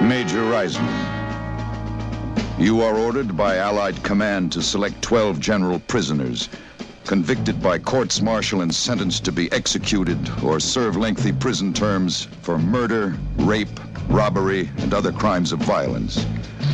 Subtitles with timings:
[0.00, 1.20] Major Reisman.
[2.58, 6.48] You are ordered by Allied command to select 12 general prisoners,
[7.04, 12.58] convicted by courts martial and sentenced to be executed or serve lengthy prison terms for
[12.58, 16.24] murder, rape, robbery, and other crimes of violence.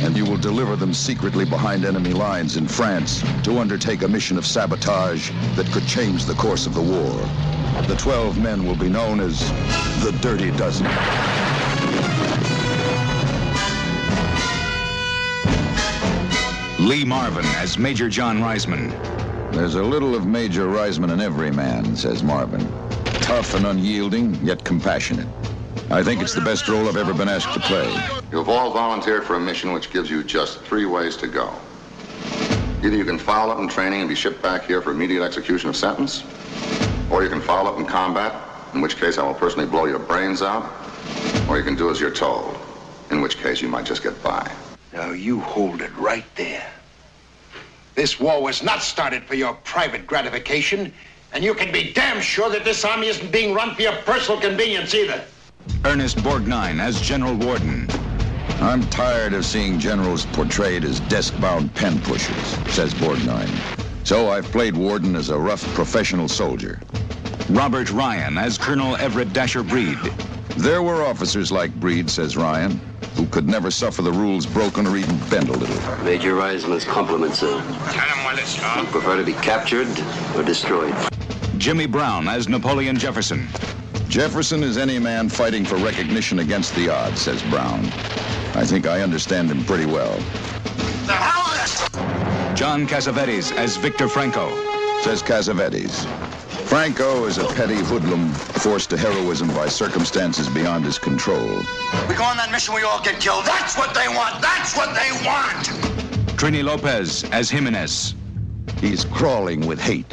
[0.01, 4.37] And you will deliver them secretly behind enemy lines in France to undertake a mission
[4.37, 7.11] of sabotage that could change the course of the war.
[7.85, 9.39] The 12 men will be known as
[10.03, 10.87] the Dirty Dozen.
[16.79, 18.89] Lee Marvin as Major John Reisman.
[19.51, 22.65] There's a little of Major Reisman in every man, says Marvin.
[23.19, 25.27] Tough and unyielding, yet compassionate.
[25.91, 27.93] I think it's the best role I've ever been asked to play.
[28.31, 31.53] You've all volunteered for a mission which gives you just three ways to go.
[32.81, 35.67] Either you can foul up in training and be shipped back here for immediate execution
[35.67, 36.23] of sentence,
[37.11, 38.33] or you can foul up in combat,
[38.73, 40.71] in which case I will personally blow your brains out,
[41.49, 42.57] or you can do as you're told,
[43.11, 44.49] in which case you might just get by.
[44.91, 46.65] Now you hold it right there.
[47.99, 50.93] This war was not started for your private gratification,
[51.33, 54.39] and you can be damn sure that this army isn't being run for your personal
[54.39, 55.21] convenience either.
[55.83, 57.89] Ernest Borgnine as General Warden.
[58.61, 63.51] I'm tired of seeing generals portrayed as desk-bound pen pushers, says Borgnine.
[64.05, 66.79] So I've played Warden as a rough professional soldier.
[67.49, 69.99] Robert Ryan as Colonel Everett Dasher Breed.
[70.57, 72.79] There were officers like Breed, says Ryan,
[73.15, 76.03] who could never suffer the rules broken or even bend a little.
[76.03, 77.61] Major Reisman's compliments, sir.
[77.91, 78.85] Tell him while it's on.
[78.85, 79.87] You prefer to be captured
[80.35, 80.93] or destroyed?
[81.57, 83.47] Jimmy Brown as Napoleon Jefferson.
[84.07, 87.85] Jefferson is any man fighting for recognition against the odds, says Brown.
[88.55, 90.15] I think I understand him pretty well.
[91.05, 94.49] The hell is John Cassavetes as Victor Franco.
[95.01, 96.05] Says Cassavetes.
[96.69, 101.47] Franco is a petty hoodlum forced to heroism by circumstances beyond his control.
[102.07, 103.43] We go on that mission, we all get killed.
[103.43, 104.39] That's what they want.
[104.39, 105.65] That's what they want.
[106.37, 108.13] Trini Lopez as Jimenez.
[108.79, 110.05] He's crawling with hate.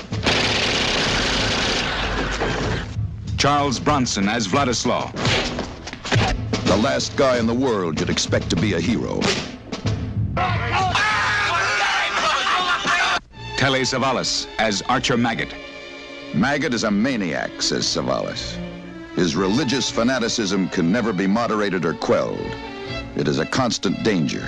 [3.37, 5.12] Charles Bronson as Wladislaw.
[6.65, 9.21] The last guy in the world you'd expect to be a hero.
[13.59, 15.53] Telly Savalas as Archer Maggot.
[16.34, 18.56] Maggot is a maniac, says Savalas.
[19.14, 22.38] His religious fanaticism can never be moderated or quelled.
[23.16, 24.47] It is a constant danger.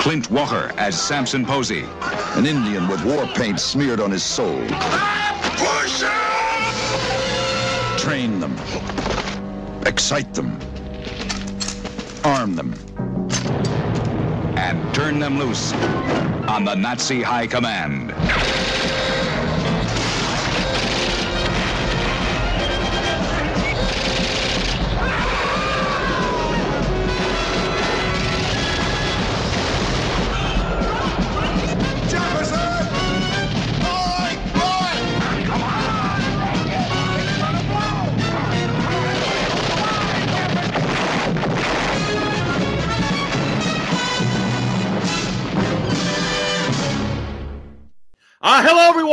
[0.00, 1.84] Clint Walker as Samson Posey.
[2.36, 4.60] An Indian with war paint smeared on his soul.
[7.96, 8.56] Train them.
[9.86, 10.58] Excite them.
[12.24, 12.74] Arm them.
[14.56, 15.72] And turn them loose
[16.48, 18.12] on the Nazi High Command.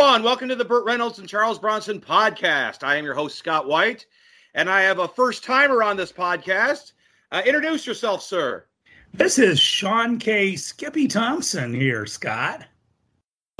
[0.02, 0.24] Everyone.
[0.24, 2.84] Welcome to the Burt Reynolds and Charles Bronson podcast.
[2.84, 4.08] I am your host, Scott White,
[4.56, 6.94] and I have a first timer on this podcast.
[7.32, 8.66] Uh, introduce yourself, sir.
[9.14, 10.56] This is Sean K.
[10.56, 12.66] Skippy Thompson here, Scott.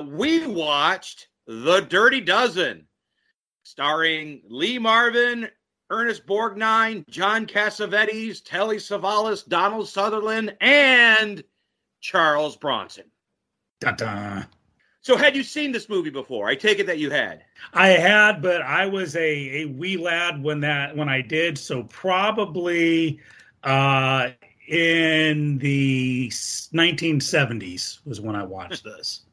[0.04, 2.88] We watched The Dirty Dozen,
[3.62, 5.48] starring Lee Marvin,
[5.92, 11.44] Ernest Borgnine, John Cassavetes, Telly Savalas, Donald Sutherland, and
[12.00, 13.06] Charles Bronson.
[13.80, 14.48] Dun-dun.
[15.04, 16.48] So, had you seen this movie before?
[16.48, 17.44] I take it that you had.
[17.74, 21.58] I had, but I was a, a wee lad when that when I did.
[21.58, 23.20] So probably
[23.64, 24.30] uh,
[24.68, 29.26] in the 1970s was when I watched this.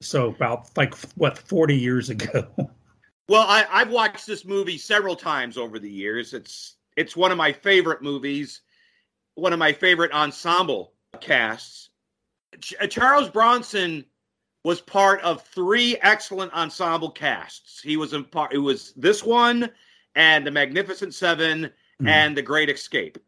[0.00, 2.46] So about like what 40 years ago.
[3.28, 6.34] Well, I, I've watched this movie several times over the years.
[6.34, 8.62] It's it's one of my favorite movies,
[9.36, 11.90] one of my favorite ensemble casts.
[12.60, 14.04] Ch- Charles Bronson
[14.64, 17.80] was part of three excellent ensemble casts.
[17.80, 18.52] He was in part.
[18.52, 19.70] It was this one
[20.14, 21.70] and the Magnificent 7
[22.00, 22.08] Mhm.
[22.08, 23.18] and the Great Escape.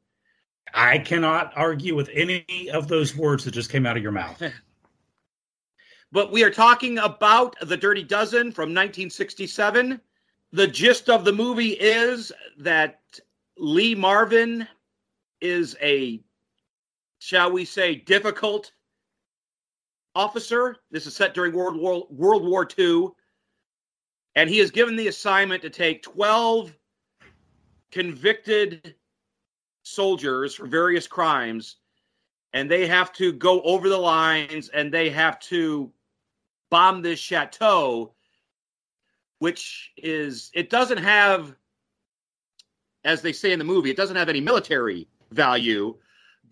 [0.75, 4.43] I cannot argue with any of those words that just came out of your mouth.
[6.13, 9.99] But we are talking about The Dirty Dozen from 1967.
[10.53, 13.19] The gist of the movie is that
[13.57, 14.69] Lee Marvin
[15.41, 16.23] is a,
[17.19, 18.73] shall we say, difficult
[20.15, 20.77] officer.
[20.91, 23.09] This is set during World War World War II,
[24.35, 26.77] and he is given the assignment to take 12
[27.91, 28.95] convicted
[29.83, 31.77] soldiers for various crimes,
[32.53, 35.93] and they have to go over the lines and they have to
[36.71, 38.15] bomb this chateau,
[39.39, 41.55] which is it doesn't have,
[43.05, 45.97] as they say in the movie, it doesn't have any military value.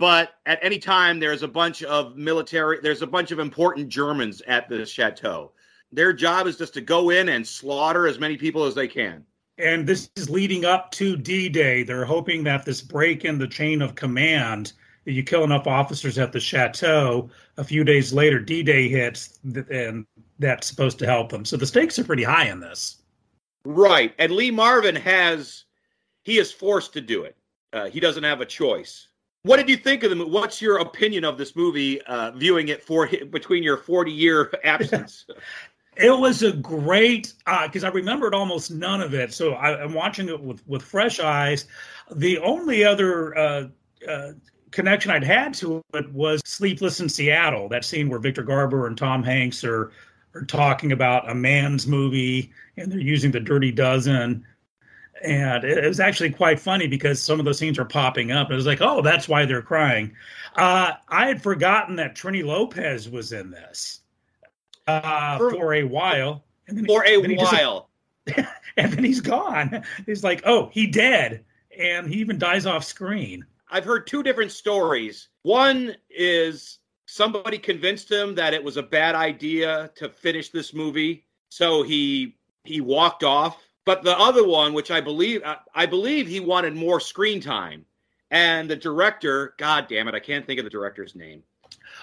[0.01, 4.41] But at any time, there's a bunch of military, there's a bunch of important Germans
[4.47, 5.53] at the chateau.
[5.93, 9.27] Their job is just to go in and slaughter as many people as they can.
[9.59, 11.83] And this is leading up to D Day.
[11.83, 14.73] They're hoping that this break in the chain of command,
[15.05, 19.39] that you kill enough officers at the chateau, a few days later, D Day hits,
[19.71, 20.07] and
[20.39, 21.45] that's supposed to help them.
[21.45, 23.03] So the stakes are pretty high in this.
[23.67, 24.15] Right.
[24.19, 25.65] And Lee Marvin has,
[26.23, 27.37] he is forced to do it.
[27.75, 29.09] Uh, he doesn't have a choice.
[29.43, 30.31] What did you think of the movie?
[30.31, 35.27] What's your opinion of this movie, uh, viewing it for between your 40 year absence?
[35.97, 39.33] it was a great because uh, I remembered almost none of it.
[39.33, 41.67] So I, am watching it with with fresh eyes.
[42.11, 43.69] The only other uh,
[44.09, 44.33] uh,
[44.71, 47.69] connection I'd had to it was Sleepless in Seattle.
[47.69, 49.91] That scene where Victor Garber and Tom Hanks are
[50.35, 54.47] are talking about a man's movie and they're using the Dirty Dozen.
[55.23, 58.47] And it was actually quite funny because some of those scenes are popping up.
[58.47, 60.15] And it was like, oh, that's why they're crying.
[60.57, 64.01] Uh, I had forgotten that Trini Lopez was in this
[64.87, 66.45] uh, for, for, a while.
[66.69, 67.89] And then for he, a while.
[68.27, 69.83] Just, and then he's gone.
[70.07, 71.45] He's like, oh, he dead.
[71.79, 73.45] And he even dies off screen.
[73.71, 75.29] I've heard two different stories.
[75.43, 81.25] One is somebody convinced him that it was a bad idea to finish this movie,
[81.51, 83.63] so he he walked off.
[83.91, 87.85] But the other one, which I believe I, I believe he wanted more screen time,
[88.31, 91.43] and the director, God damn it, I can't think of the director's name.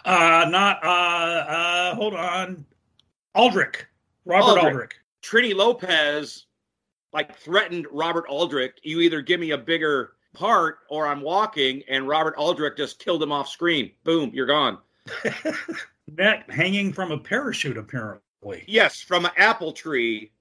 [0.03, 2.65] Uh, not uh, uh, hold on,
[3.35, 3.85] Aldrich,
[4.25, 4.65] Robert Aldrich.
[4.65, 4.91] Aldrich.
[5.23, 6.47] Trini Lopez,
[7.13, 8.77] like threatened Robert Aldrich.
[8.83, 13.23] You either give me a bigger part or I'm walking, and Robert Aldrich just killed
[13.23, 13.91] him off screen.
[14.03, 14.77] Boom, you're gone.
[16.17, 18.65] Neck hanging from a parachute, apparently.
[18.67, 20.33] Yes, from an apple tree,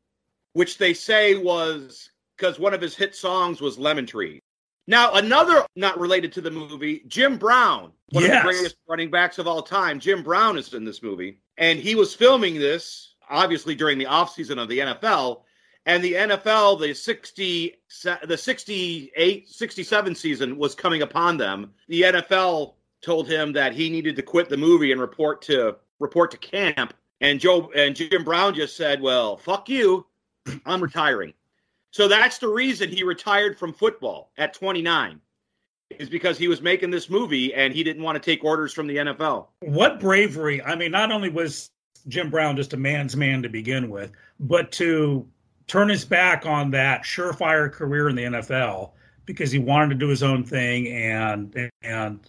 [0.57, 4.41] which they say was because one of his hit songs was Lemon Tree.
[4.87, 8.37] Now, another not related to the movie, Jim Brown, one yes.
[8.37, 10.01] of the greatest running backs of all time.
[10.01, 14.59] Jim Brown is in this movie, and he was filming this obviously during the offseason
[14.59, 15.43] of the NFL.
[15.85, 17.75] And the NFL, the 60,
[18.27, 21.73] the 68, 67 season was coming upon them.
[21.89, 26.31] The NFL told him that he needed to quit the movie and report to report
[26.31, 26.95] to camp.
[27.21, 30.07] And Joe and Jim Brown just said, "Well, fuck you,
[30.67, 31.35] I'm retiring."
[31.91, 35.21] So that's the reason he retired from football at 29
[35.99, 38.87] is because he was making this movie and he didn't want to take orders from
[38.87, 39.47] the NFL.
[39.61, 40.63] What bravery.
[40.63, 41.71] I mean, not only was
[42.09, 45.27] Jim Brown just a man's man to begin with, but to
[45.67, 48.91] turn his back on that surefire career in the NFL
[49.25, 52.21] because he wanted to do his own thing and and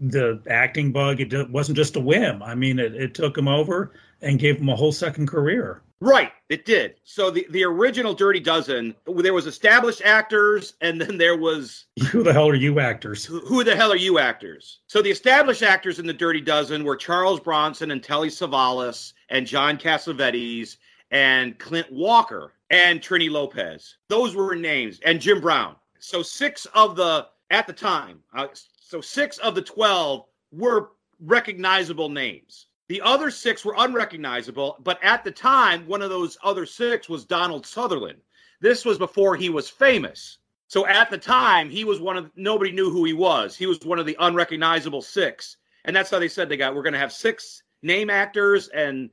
[0.00, 2.42] the acting bug it wasn't just a whim.
[2.42, 5.80] I mean, it, it took him over and gave him a whole second career.
[6.02, 6.96] Right, it did.
[7.04, 12.24] So the the original Dirty Dozen, there was established actors, and then there was who
[12.24, 13.24] the hell are you actors?
[13.24, 14.80] Who, who the hell are you actors?
[14.88, 19.46] So the established actors in the Dirty Dozen were Charles Bronson and Telly Savalas and
[19.46, 20.78] John Cassavetes
[21.12, 23.98] and Clint Walker and Trini Lopez.
[24.08, 25.76] Those were names, and Jim Brown.
[26.00, 30.90] So six of the at the time, uh, so six of the twelve were
[31.20, 32.66] recognizable names.
[32.92, 37.24] The other six were unrecognizable, but at the time, one of those other six was
[37.24, 38.18] Donald Sutherland.
[38.60, 40.36] This was before he was famous.
[40.66, 43.56] So at the time, he was one of nobody knew who he was.
[43.56, 45.56] He was one of the unrecognizable six.
[45.86, 49.08] And that's how they said they got we're going to have six name actors and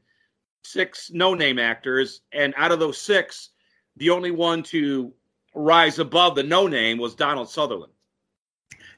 [0.65, 2.19] six no name actors.
[2.33, 3.51] And out of those six,
[3.95, 5.13] the only one to
[5.55, 7.93] rise above the no name was Donald Sutherland.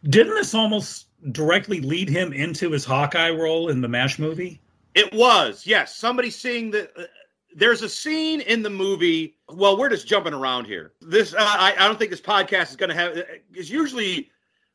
[0.05, 4.59] Didn't this almost directly lead him into his Hawkeye role in the MASH movie?
[4.93, 5.95] It was, yes.
[5.95, 6.89] Somebody seeing the.
[6.97, 7.05] Uh,
[7.53, 9.35] there's a scene in the movie.
[9.49, 10.93] Well, we're just jumping around here.
[11.01, 13.21] This, uh, I, I don't think this podcast is going to have.
[13.53, 14.29] Is usually,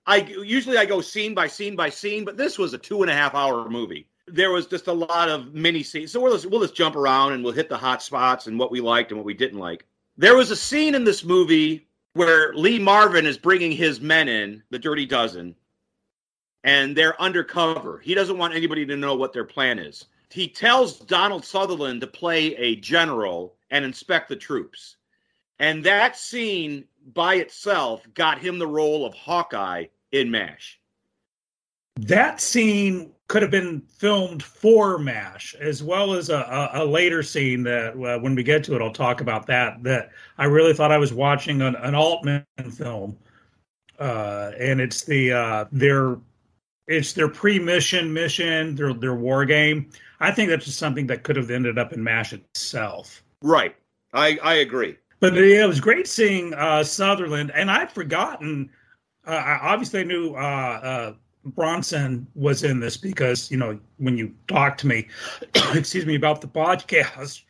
[0.06, 3.11] I usually I go scene by scene by scene, but this was a two and
[3.11, 4.08] a half hour movie.
[4.28, 7.32] There was just a lot of mini scenes, so we'll just, we'll just jump around
[7.32, 9.87] and we'll hit the hot spots and what we liked and what we didn't like.
[10.18, 14.62] There was a scene in this movie where Lee Marvin is bringing his men in,
[14.70, 15.54] the Dirty Dozen,
[16.66, 17.99] and they're undercover.
[17.99, 20.06] He doesn't want anybody to know what their plan is.
[20.30, 24.96] He tells Donald Sutherland to play a general and inspect the troops.
[25.61, 30.78] And that scene by itself got him the role of Hawkeye in MASH.
[31.99, 36.37] That scene could have been filmed for MASH, as well as a,
[36.75, 39.82] a, a later scene that, uh, when we get to it, I'll talk about that.
[39.82, 42.44] That I really thought I was watching an, an Altman
[42.76, 43.16] film
[43.99, 46.16] uh, and it's the uh, their
[46.86, 49.90] it's their pre-mission mission, their their war game.
[50.20, 53.22] I think that's just something that could have ended up in Mash itself.
[53.42, 53.76] Right.
[54.12, 54.96] I I agree.
[55.20, 58.70] But yeah, it was great seeing uh, Sutherland, and I'd forgotten.
[59.26, 61.12] Uh, I obviously knew uh, uh,
[61.44, 65.08] Bronson was in this because you know when you talked to me,
[65.74, 67.42] excuse me, about the podcast,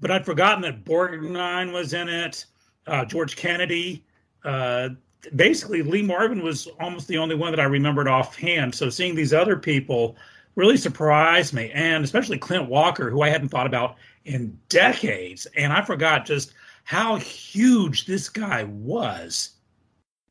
[0.00, 2.44] but I'd forgotten that Borgnine was in it.
[2.86, 4.04] Uh, George Kennedy.
[5.36, 8.74] Basically, Lee Marvin was almost the only one that I remembered offhand.
[8.74, 10.16] So seeing these other people
[10.56, 15.72] really surprised me, and especially Clint Walker, who I hadn't thought about in decades, and
[15.72, 16.52] I forgot just
[16.84, 19.50] how huge this guy was.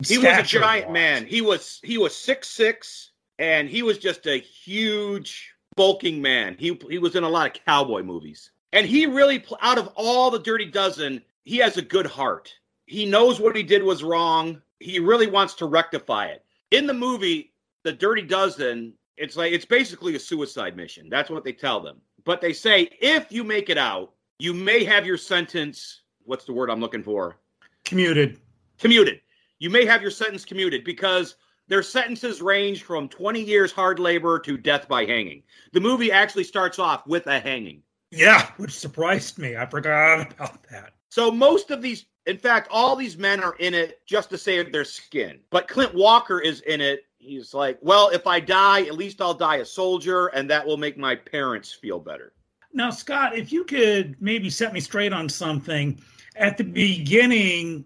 [0.06, 1.26] He was a giant man.
[1.26, 6.56] He was he was six six, and he was just a huge bulking man.
[6.58, 10.32] He he was in a lot of cowboy movies, and he really out of all
[10.32, 12.54] the Dirty Dozen, he has a good heart.
[12.88, 14.62] He knows what he did was wrong.
[14.82, 16.44] He really wants to rectify it.
[16.72, 21.10] In the movie, The Dirty Dozen, it's like it's basically a suicide mission.
[21.10, 22.02] That's what they tell them.
[22.24, 26.02] But they say if you make it out, you may have your sentence.
[26.24, 27.38] What's the word I'm looking for?
[27.86, 28.40] Commuted.
[28.80, 29.22] Commuted.
[29.60, 31.36] You may have your sentence commuted because
[31.68, 35.44] their sentences range from 20 years hard labor to death by hanging.
[35.72, 37.84] The movie actually starts off with a hanging.
[38.10, 39.56] Yeah, which surprised me.
[39.56, 40.94] I forgot about that.
[41.10, 44.72] So most of these, in fact, all these men are in it just to save
[44.72, 45.40] their skin.
[45.50, 47.06] But Clint Walker is in it.
[47.18, 50.78] He's like, well, if I die, at least I'll die a soldier, and that will
[50.78, 52.34] make my parents feel better.
[52.74, 56.00] Now, Scott, if you could maybe set me straight on something
[56.36, 57.86] at the beginning,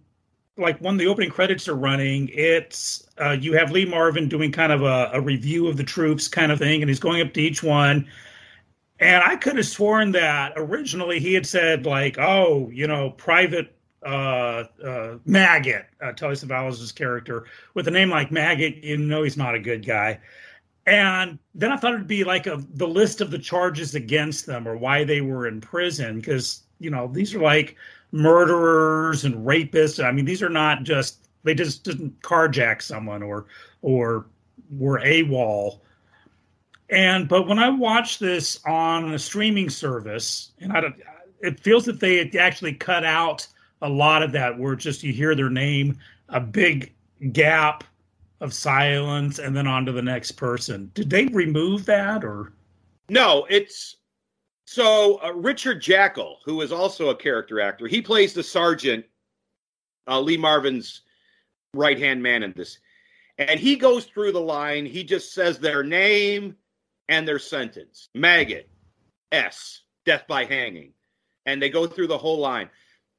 [0.58, 4.72] like when the opening credits are running, it's uh, you have Lee Marvin doing kind
[4.72, 7.42] of a, a review of the troops, kind of thing, and he's going up to
[7.42, 8.08] each one.
[9.00, 13.75] And I could have sworn that originally he had said like, "Oh, you know, Private
[14.06, 19.38] uh, uh, Maggot, uh, Telly Savalas' character, with a name like Maggot, you know he's
[19.38, 20.20] not a good guy."
[20.88, 24.68] And then I thought it'd be like a, the list of the charges against them
[24.68, 27.76] or why they were in prison, because you know these are like
[28.12, 30.04] murderers and rapists.
[30.04, 33.48] I mean, these are not just they just didn't carjack someone or
[33.82, 34.28] or
[34.70, 35.80] were AWOL
[36.90, 40.96] and but when I watch this on a streaming service, and I don't,
[41.42, 43.48] it feels that they actually cut out
[43.86, 45.98] a lot of that, where just you hear their name,
[46.30, 46.94] a big
[47.32, 47.84] gap
[48.42, 50.90] of silence, and then on to the next person.
[50.96, 52.52] Did they remove that or?
[53.10, 53.98] No, it's
[54.66, 59.06] so uh, Richard Jaeckel, who is also a character actor, he plays the sergeant,
[60.08, 61.02] uh, Lee Marvin's
[61.76, 62.80] right hand man in this,
[63.38, 64.88] and he goes through the line.
[64.88, 66.56] He just says their name
[67.08, 68.10] and their sentence.
[68.16, 68.68] Maggot,
[69.32, 70.94] S, death by hanging.
[71.46, 72.70] And they go through the whole line.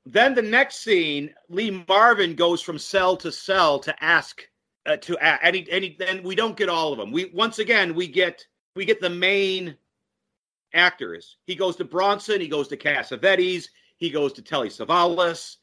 [0.06, 4.42] Then the next scene, Lee Marvin goes from cell to cell to ask
[4.86, 5.96] uh, to uh, any any.
[5.98, 7.10] Then we don't get all of them.
[7.10, 8.46] We once again we get
[8.76, 9.76] we get the main
[10.72, 11.36] actors.
[11.44, 12.40] He goes to Bronson.
[12.40, 13.66] He goes to Cassavetes.
[13.96, 15.56] He goes to Telly Savalas.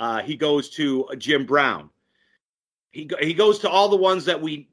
[0.00, 1.90] Uh, he goes to Jim Brown.
[2.90, 4.70] He he goes to all the ones that we,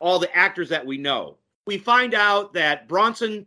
[0.00, 3.46] all the actors that we know we find out that Bronson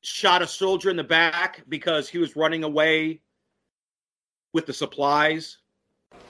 [0.00, 3.20] shot a soldier in the back because he was running away
[4.52, 5.58] with the supplies.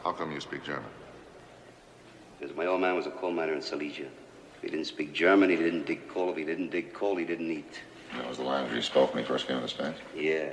[0.04, 0.90] How come you speak German?
[2.38, 4.06] Because my old man was a coal miner in Silesia.
[4.56, 6.30] If he didn't speak German, he didn't dig coal.
[6.30, 7.80] If he didn't dig coal, he didn't eat.
[8.16, 9.98] That was the language you spoke when you first came to the States?
[10.16, 10.50] Yeah.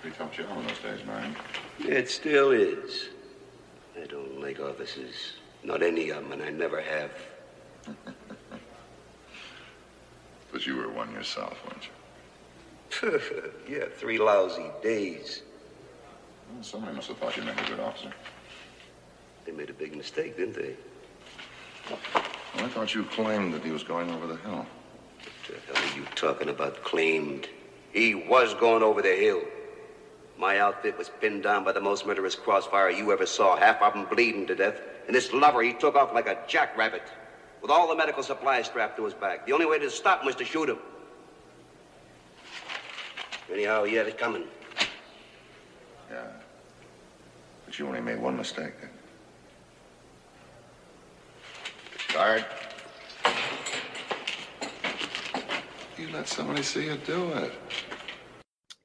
[0.00, 1.36] Pretty tough job in those days, man.
[1.80, 3.08] It still is.
[4.00, 5.34] I don't like officers.
[5.62, 7.10] Not any of them, and I never have.
[10.52, 13.20] But you were one yourself, weren't you?
[13.78, 15.42] yeah, three lousy days.
[16.54, 18.12] Well, somebody must have thought you made a good officer.
[19.44, 20.74] They made a big mistake, didn't they?
[21.88, 21.98] Well,
[22.56, 24.66] I thought you claimed that he was going over the hill.
[24.66, 27.48] What the hell are you talking about, claimed?
[27.92, 29.42] He was going over the hill.
[30.38, 33.92] My outfit was pinned down by the most murderous crossfire you ever saw, half of
[33.92, 34.80] them bleeding to death.
[35.06, 37.02] And this lover, he took off like a jackrabbit
[37.60, 39.46] with all the medical supplies strapped to his back.
[39.46, 40.78] The only way to stop him was to shoot him.
[43.52, 44.44] Anyhow, he had it coming.
[46.10, 46.26] Yeah.
[47.80, 48.90] You only made one mistake then.
[52.12, 52.44] Guard.
[55.96, 57.52] You let somebody see you do it.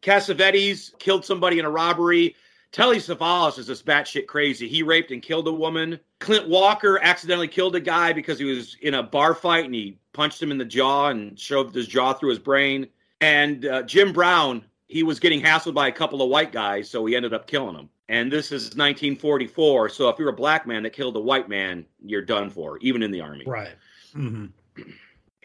[0.02, 2.38] Cassavetes killed somebody in a robbery.
[2.72, 4.70] Telly Savalas is this batshit crazy.
[4.70, 6.00] He raped and killed a woman.
[6.22, 10.00] Clint Walker accidentally killed a guy because he was in a bar fight and he
[10.14, 12.88] punched him in the jaw and shoved his jaw through his brain.
[13.20, 17.06] And uh, Jim Brown he was getting hassled by a couple of white guys, so
[17.06, 17.90] he ended up killing them.
[18.08, 21.86] And this is 1944, so if you're a black man that killed a white man,
[22.04, 23.46] you're done for, even in the army.
[23.46, 23.76] Right.
[24.16, 24.46] Mm-hmm.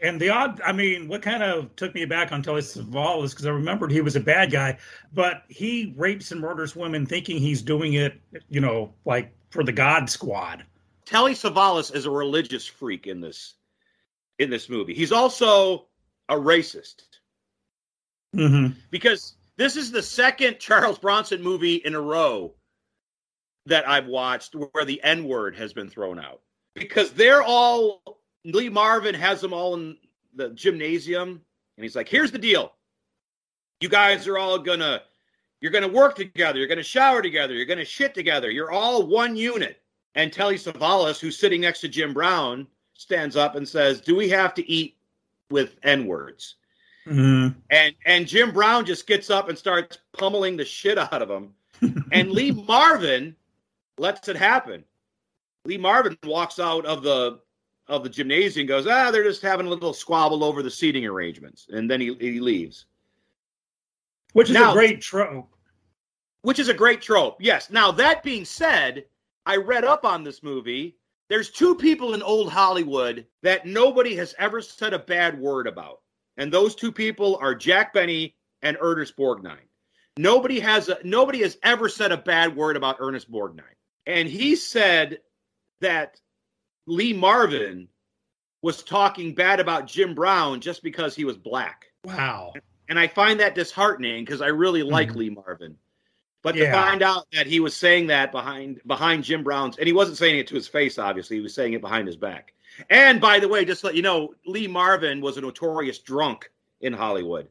[0.02, 3.44] And the odd, I mean, what kind of took me back on Telly Savalas because
[3.44, 4.78] I remembered he was a bad guy,
[5.12, 8.18] but he rapes and murders women thinking he's doing it,
[8.48, 10.64] you know, like for the God Squad.
[11.04, 13.56] Telly Savalas is a religious freak in this
[14.38, 14.94] in this movie.
[14.94, 15.86] He's also
[16.30, 17.02] a racist.
[18.34, 18.78] Mm-hmm.
[18.90, 22.54] Because this is the second Charles Bronson movie in a row
[23.66, 26.40] that I've watched where the N word has been thrown out.
[26.74, 29.96] Because they're all, Lee Marvin has them all in
[30.34, 31.28] the gymnasium.
[31.76, 32.72] And he's like, here's the deal.
[33.80, 35.02] You guys are all gonna,
[35.60, 36.58] you're gonna work together.
[36.58, 37.54] You're gonna shower together.
[37.54, 38.50] You're gonna shit together.
[38.50, 39.82] You're all one unit.
[40.14, 44.28] And Telly Savalas, who's sitting next to Jim Brown, stands up and says, do we
[44.28, 44.96] have to eat
[45.50, 46.56] with N words?
[47.06, 47.58] Mm-hmm.
[47.70, 51.54] And and Jim Brown just gets up and starts pummeling the shit out of him.
[52.12, 53.34] and Lee Marvin
[53.98, 54.84] lets it happen.
[55.64, 57.40] Lee Marvin walks out of the
[57.90, 61.66] of the gymnasium goes, ah, they're just having a little squabble over the seating arrangements.
[61.70, 62.86] And then he, he leaves.
[64.32, 65.48] Which is Now- a great trope.
[66.42, 67.36] Which is a great trope.
[67.40, 67.68] Yes.
[67.68, 69.04] Now that being said,
[69.44, 70.96] I read up on this movie.
[71.28, 76.00] There's two people in old Hollywood that nobody has ever said a bad word about.
[76.40, 79.58] And those two people are Jack Benny and Ernest Borgnine.
[80.16, 83.60] Nobody has a, nobody has ever said a bad word about Ernest Borgnine.
[84.06, 85.18] And he said
[85.82, 86.18] that
[86.86, 87.88] Lee Marvin
[88.62, 91.92] was talking bad about Jim Brown just because he was black.
[92.04, 92.54] Wow.
[92.88, 95.16] And I find that disheartening because I really like Mhm.
[95.16, 95.76] Lee Marvin.
[96.42, 96.66] But Yeah.
[96.66, 100.16] to find out that he was saying that behind behind Jim Brown's and he wasn't
[100.16, 102.54] saying it to his face, obviously, he was saying it behind his back.
[102.88, 106.92] And by the way, just let you know, Lee Marvin was a notorious drunk in
[106.92, 107.48] Hollywood.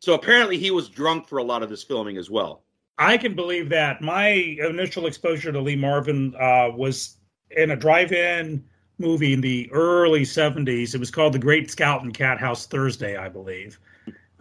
[0.00, 2.62] So apparently he was drunk for a lot of this filming as well.
[2.98, 4.00] I can believe that.
[4.00, 7.16] My initial exposure to Lee Marvin uh, was
[7.50, 8.64] in a drive-in
[8.98, 10.94] movie in the early '70s.
[10.94, 13.78] It was called The Great Scout and Cat House Thursday, I believe.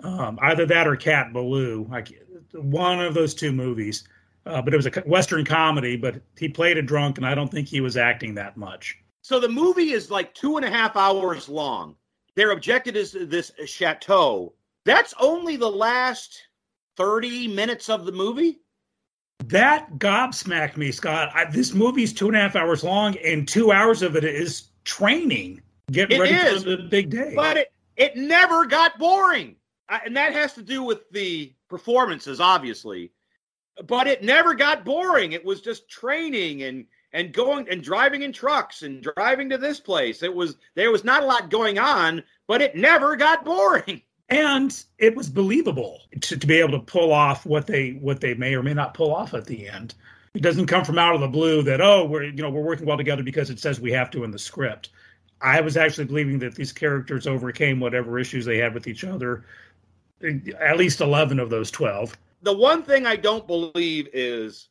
[0.03, 1.87] Um, either that or Cat Ballou.
[1.89, 2.09] like
[2.53, 4.07] one of those two movies.
[4.45, 5.97] Uh, but it was a Western comedy.
[5.97, 8.97] But he played a drunk, and I don't think he was acting that much.
[9.25, 11.95] So the movie is like two and a half hours long.
[12.35, 14.53] Their objective is this chateau.
[14.85, 16.39] That's only the last
[16.97, 18.59] 30 minutes of the movie.
[19.45, 21.31] That gobsmacked me, Scott.
[21.33, 24.65] I, this movie's two and a half hours long, and two hours of it is
[24.83, 25.59] training,
[25.91, 27.33] getting It ready is, for the big day.
[27.35, 29.55] but it it never got boring
[29.89, 33.11] I, and that has to do with the performances obviously
[33.87, 36.85] but it never got boring it was just training and
[37.15, 41.03] and going and driving in trucks and driving to this place it was there was
[41.03, 46.37] not a lot going on but it never got boring and it was believable to,
[46.37, 49.13] to be able to pull off what they what they may or may not pull
[49.13, 49.93] off at the end.
[50.33, 52.85] It doesn't come from out of the blue that oh we're you know we're working
[52.85, 54.89] well together because it says we have to in the script.
[55.41, 59.45] I was actually believing that these characters overcame whatever issues they had with each other.
[60.23, 62.17] Eh, at least eleven of those twelve.
[62.41, 64.69] the one thing i don't believe is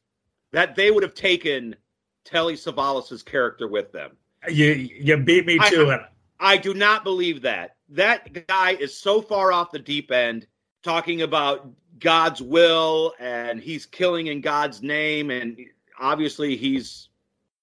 [0.52, 1.76] that they would have taken
[2.24, 4.12] telly savalas's character with them
[4.50, 6.00] You you beat me I- to it.
[6.40, 7.76] I do not believe that.
[7.90, 10.46] That guy is so far off the deep end
[10.82, 15.56] talking about God's will and he's killing in God's name and
[15.98, 17.08] obviously he's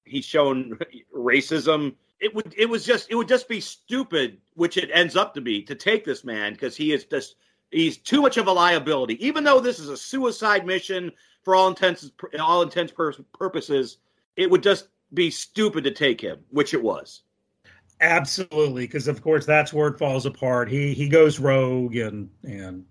[0.06, 0.80] he's shown
[1.15, 1.95] racism.
[2.19, 5.41] It would it was just it would just be stupid, which it ends up to
[5.41, 7.36] be, to take this man because he is just
[7.71, 9.24] he's too much of a liability.
[9.26, 11.12] Even though this is a suicide mission
[11.43, 12.93] for all intents all intents
[13.34, 13.97] purposes,
[14.41, 17.21] it would just be stupid to take him, which it was.
[18.01, 20.69] Absolutely, because of course that's where it falls apart.
[20.69, 22.86] He he goes rogue and and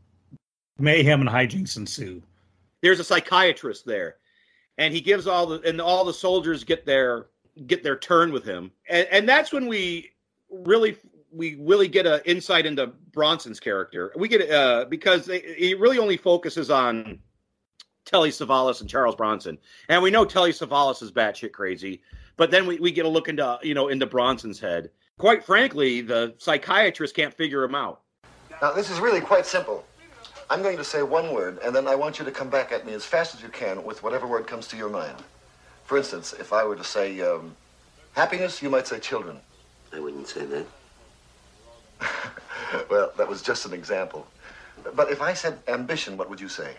[0.79, 2.23] mayhem and hijinks ensue.
[2.83, 4.17] there's a psychiatrist there
[4.79, 7.27] and he gives all the and all the soldiers get their
[7.67, 10.11] get their turn with him and, and that's when we
[10.51, 10.97] really
[11.31, 15.99] we really get an insight into bronson's character we get uh because they, he really
[15.99, 17.19] only focuses on
[18.11, 22.03] telly savalas and charles bronson and we know telly savalas is batshit crazy
[22.37, 26.01] but then we, we get a look into you know into bronson's head quite frankly
[26.01, 28.01] the psychiatrist can't figure him out
[28.61, 29.85] Now, this is really quite simple.
[30.51, 32.85] I'm going to say one word, and then I want you to come back at
[32.87, 35.17] me as fast as you can with whatever word comes to your mind.
[35.85, 37.55] For instance, if I were to say um,
[38.15, 39.39] happiness, you might say children.
[39.95, 40.67] I wouldn't say that.
[42.91, 44.27] Well, that was just an example.
[44.95, 46.75] But if I said ambition, what would you say?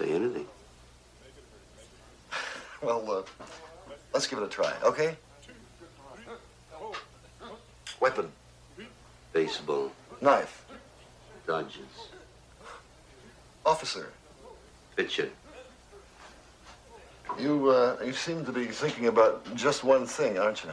[0.00, 0.46] Say anything.
[2.82, 3.22] Well, uh,
[4.14, 5.14] let's give it a try, okay?
[8.00, 8.32] Weapon,
[9.34, 10.64] Baseball, knife,
[11.46, 12.08] Dodgers,
[13.66, 14.10] Officer,
[14.96, 15.28] Pitcher.
[17.38, 20.72] you uh, you seem to be thinking about just one thing, aren't you?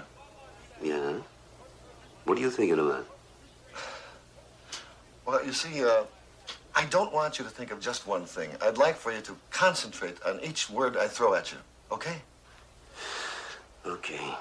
[0.81, 1.15] Yeah?
[2.23, 3.05] What are you thinking about?
[5.25, 6.03] Well, you see, uh,
[6.77, 8.51] I don't want you to think of just one thing.
[8.61, 11.57] I'd like for you to concentrate on each word I throw at you.
[11.91, 12.17] Okay?
[13.83, 14.35] Okay.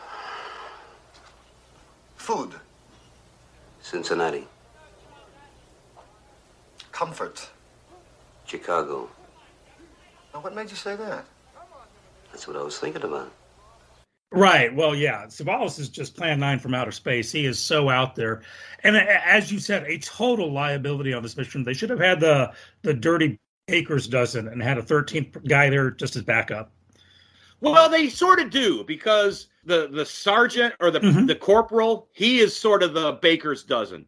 [2.16, 2.52] Food,
[3.80, 4.46] Cincinnati.
[6.92, 7.48] comfort.
[8.44, 9.08] Chicago.
[10.34, 11.24] Now, what made you say that?
[12.30, 13.32] That's what I was thinking about.
[14.32, 14.74] Right.
[14.74, 15.26] Well, yeah.
[15.26, 17.30] Savalas is just Plan 9 from outer space.
[17.30, 18.42] He is so out there.
[18.82, 21.64] And as you said, a total liability on this mission.
[21.64, 25.90] They should have had the the dirty Baker's dozen and had a 13th guy there
[25.90, 26.72] just as backup.
[27.60, 31.26] Well, they sort of do because the the sergeant or the Mhm.
[31.26, 34.06] the corporal, he is sort of the baker's dozen.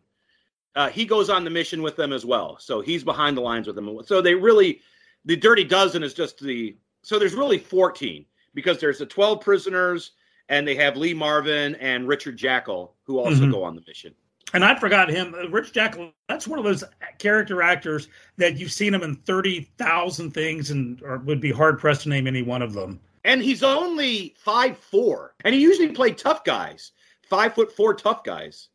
[0.77, 3.67] Uh, he goes on the mission with them as well, so he's behind the lines
[3.67, 3.99] with them.
[4.05, 4.81] So they really,
[5.25, 6.77] the dirty dozen is just the.
[7.03, 8.27] So there's really 14
[8.59, 10.11] because there's the 12 prisoners
[10.49, 13.53] and they have Lee Marvin and Richard Jaeckel who also Mhm.
[13.53, 14.13] go on the mission.
[14.53, 15.33] And I forgot him.
[15.33, 16.83] Uh, Rich Jaeckel, that's one of those
[17.19, 22.03] character actors that you've seen him in 30,000 things and or would be hard pressed
[22.03, 22.99] to name any one of them.
[23.23, 26.91] And he's only five four, and he usually played tough guys,
[27.29, 28.71] five foot four tough guys.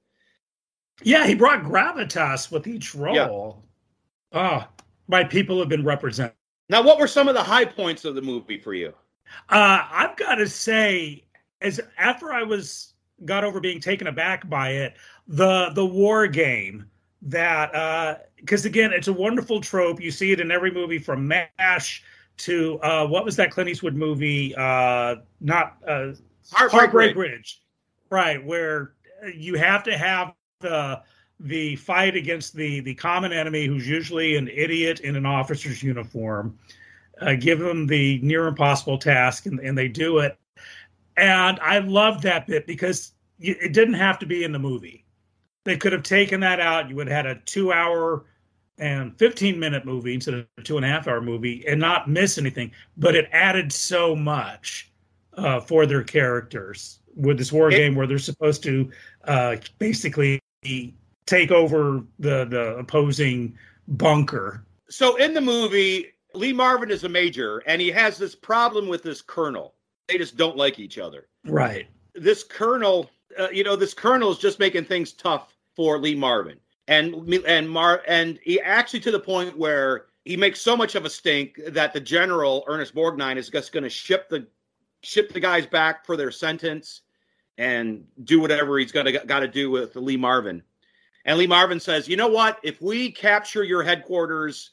[1.02, 3.66] Yeah, he brought gravitas with each role.
[4.32, 4.70] Ah,
[5.08, 6.36] my people have been represented.
[6.70, 8.94] Now, what were some of the high points of the movie for you?
[9.50, 11.24] Uh, I've got to say,
[11.62, 12.94] as after I was
[13.26, 14.96] got over being taken aback by it,
[15.28, 16.90] the the war game
[17.22, 20.02] that because again, it's a wonderful trope.
[20.02, 22.04] You see it in every movie from MASH
[22.38, 24.54] to uh, what was that Clint Eastwood movie?
[24.56, 26.12] Uh, not uh,
[26.52, 27.32] Heartbreak Heartbreak Ridge.
[27.32, 27.62] Ridge,
[28.10, 28.44] right?
[28.44, 28.94] Where
[29.34, 31.02] you have to have the
[31.40, 36.58] the fight against the the common enemy, who's usually an idiot in an officer's uniform.
[37.22, 40.38] Uh, give them the near impossible task, and, and they do it.
[41.16, 45.06] And I loved that bit because it didn't have to be in the movie.
[45.64, 46.90] They could have taken that out.
[46.90, 48.26] You would have had a two hour
[48.80, 52.10] and 15 minute movie instead of a two and a half hour movie and not
[52.10, 52.72] miss anything.
[52.98, 54.92] But it added so much
[55.38, 58.90] uh, for their characters with this war It- game where they're supposed to
[59.26, 60.40] uh, basically
[61.26, 63.56] take over the, the opposing
[63.88, 64.66] bunker.
[64.90, 69.04] So in the movie, Lee Marvin is a major, and he has this problem with
[69.04, 69.76] this colonel.
[70.08, 71.28] They just don't like each other.
[71.46, 71.88] Right.
[72.16, 76.60] This colonel, uh, you know, this colonel is just making things tough for Lee Marvin,
[76.88, 81.06] and and Mar and he actually to the point where he makes so much of
[81.06, 84.48] a stink that the general Ernest Borgnine is just going to ship the
[85.02, 87.02] ship the guys back for their sentence
[87.58, 90.64] and do whatever he's got to got to do with Lee Marvin.
[91.26, 92.60] And Lee Marvin says, "You know what?
[92.64, 94.72] If we capture your headquarters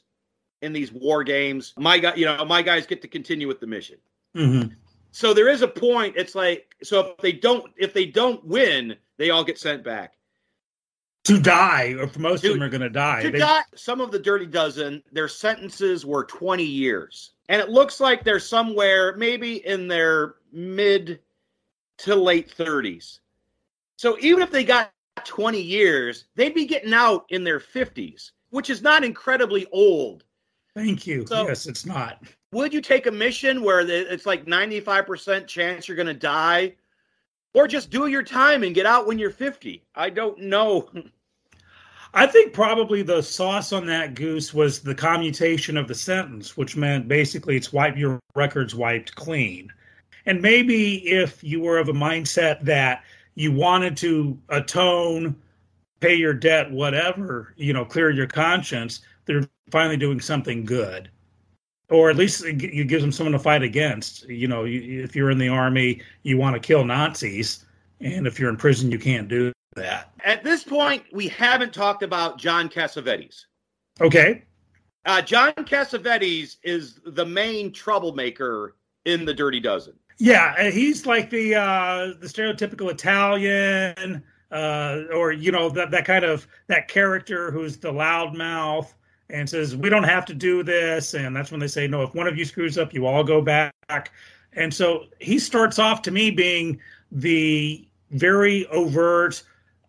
[0.61, 3.67] in these war games, my guy, you know, my guys get to continue with the
[3.67, 3.97] mission."
[4.35, 4.73] Mm-hmm.
[5.11, 6.15] So there is a point.
[6.15, 10.13] It's like so if they don't if they don't win, they all get sent back.
[11.25, 13.21] To die, or most To- of them are going to die.
[13.21, 17.33] To They- die, some of the Dirty Dozen, their sentences were 20 years.
[17.47, 21.19] And it looks like they're somewhere maybe in their mid
[21.97, 23.19] to late 30s.
[23.97, 24.91] So even if they got
[25.25, 30.23] 20 years, they'd be getting out in their 50s, which is not incredibly old.
[30.75, 31.25] Thank you.
[31.27, 32.23] So- yes, it's not.
[32.53, 36.75] Would you take a mission where it's like 95% chance you're going to die?
[37.53, 39.83] Or just do your time and get out when you're 50?
[39.95, 40.89] I don't know.
[42.13, 46.75] I think probably the sauce on that goose was the commutation of the sentence, which
[46.75, 49.71] meant basically it's wipe your records wiped clean.
[50.25, 53.03] And maybe if you were of a mindset that
[53.35, 55.35] you wanted to atone,
[56.01, 61.09] pay your debt, whatever, you know, clear your conscience, they're finally doing something good.
[61.89, 64.27] Or at least it gi- it gives them someone to fight against.
[64.29, 67.65] You know, you, if you're in the army, you want to kill Nazis.
[67.99, 70.11] And if you're in prison, you can't do that.
[70.23, 73.45] At this point, we haven't talked about John Cassavetes.
[73.99, 74.43] Okay.
[75.05, 79.93] Uh, John Cassavetes is the main troublemaker in the Dirty Dozen.
[80.19, 86.05] Yeah, uh, he's like the uh, the stereotypical Italian, uh, or you know that that
[86.05, 88.93] kind of that character who's the loudmouth
[89.31, 92.03] and says we don't have to do this, and that's when they say no.
[92.03, 94.11] If one of you screws up, you all go back.
[94.53, 96.79] And so he starts off to me being
[97.11, 99.43] the very overt,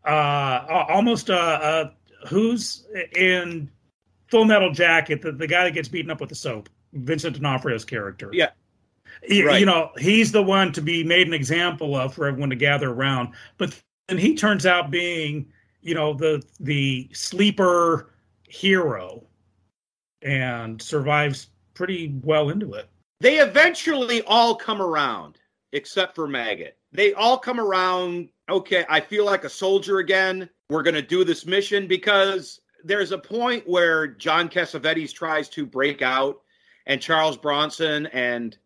[0.05, 1.91] uh, almost uh, uh,
[2.29, 3.71] who's in
[4.29, 7.85] Full Metal Jacket, the, the guy that gets beaten up with the soap, Vincent D'Onofrio's
[7.85, 8.31] character.
[8.33, 8.51] Yeah.
[9.29, 9.61] Right.
[9.61, 12.91] You know, he's the one to be made an example of for everyone to gather
[12.91, 13.35] around.
[13.59, 13.79] But
[14.09, 18.15] then he turns out being, you know, the the sleeper
[18.49, 19.25] hero.
[20.23, 22.89] And survives pretty well into it.
[23.21, 25.39] They eventually all come around,
[25.73, 26.77] except for Maggot.
[26.93, 28.29] They all come around.
[28.49, 30.49] Okay, I feel like a soldier again.
[30.69, 35.65] We're going to do this mission because there's a point where John Cassavetes tries to
[35.65, 36.41] break out,
[36.87, 38.57] and Charles Bronson and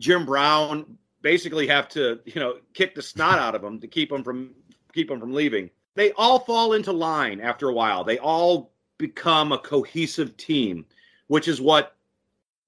[0.00, 4.12] Jim Brown basically have to, you know, kick the snot out of him to keep
[4.12, 4.50] him from
[4.92, 5.70] keep him from leaving.
[5.96, 8.04] They all fall into line after a while.
[8.04, 10.84] They all become a cohesive team,
[11.28, 11.96] which is what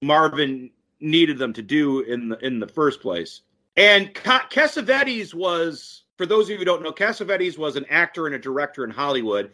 [0.01, 3.41] Marvin needed them to do in the in the first place.
[3.75, 8.35] And Cassavetes was, for those of you who don't know, Cassavetes was an actor and
[8.35, 9.51] a director in Hollywood.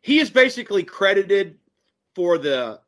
[0.00, 1.58] He is basically credited
[2.14, 2.80] for the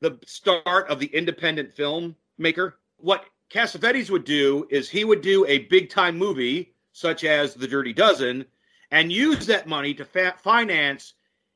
[0.00, 2.78] the start of the independent film maker.
[2.98, 7.68] What Cassavetes would do is he would do a big time movie such as The
[7.68, 8.44] Dirty Dozen
[8.90, 11.14] and use that money to fa- finance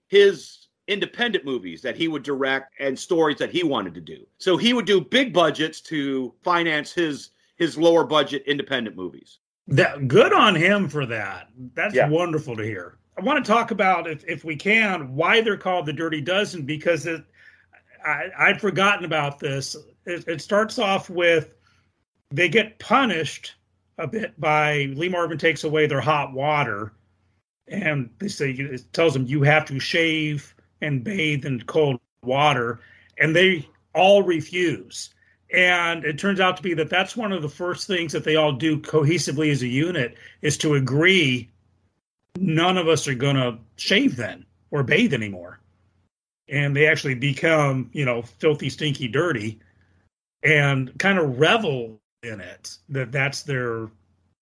[0.09, 4.27] his independent movies that he would direct and stories that he wanted to do.
[4.39, 9.39] So he would do big budgets to finance his his lower budget independent movies.
[9.69, 11.49] That good on him for that.
[11.75, 12.09] That's yeah.
[12.09, 12.99] wonderful to hear.
[13.17, 16.63] I want to talk about if if we can why they're called the Dirty Dozen
[16.63, 17.25] because it
[18.05, 19.77] I, I'd forgotten about this.
[20.05, 21.55] It, it starts off with
[22.31, 23.55] they get punished
[23.97, 26.93] a bit by Lee Marvin takes away their hot water,
[27.69, 30.54] and they say it tells them you have to shave
[30.85, 32.81] and bathe in cold water,
[33.19, 35.11] and they all refuse.
[35.53, 38.37] And it turns out to be that that's one of the first things that they
[38.37, 41.51] all do cohesively as a unit is to agree
[42.37, 45.61] none of us are going to shave then or bathe anymore.
[46.49, 49.61] And they actually become, you know, filthy, stinky, dirty
[50.45, 53.89] and kind of revel in it that that's their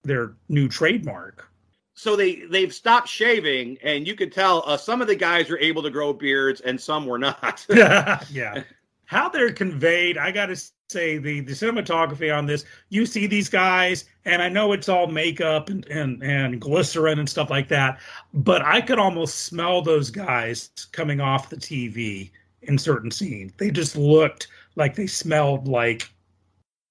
[0.04, 1.48] their new trademark
[1.94, 5.58] so they they've stopped shaving, and you could tell uh, some of the guys were
[5.58, 7.64] able to grow beards, and some were not.
[7.70, 8.62] yeah,
[9.04, 10.56] how they're conveyed, I got to
[10.90, 12.64] say the the cinematography on this.
[12.88, 17.28] You see these guys, and I know it's all makeup and and and glycerin and
[17.28, 18.00] stuff like that,
[18.32, 22.30] but I could almost smell those guys coming off the TV
[22.62, 23.52] in certain scenes.
[23.58, 26.10] They just looked like they smelled like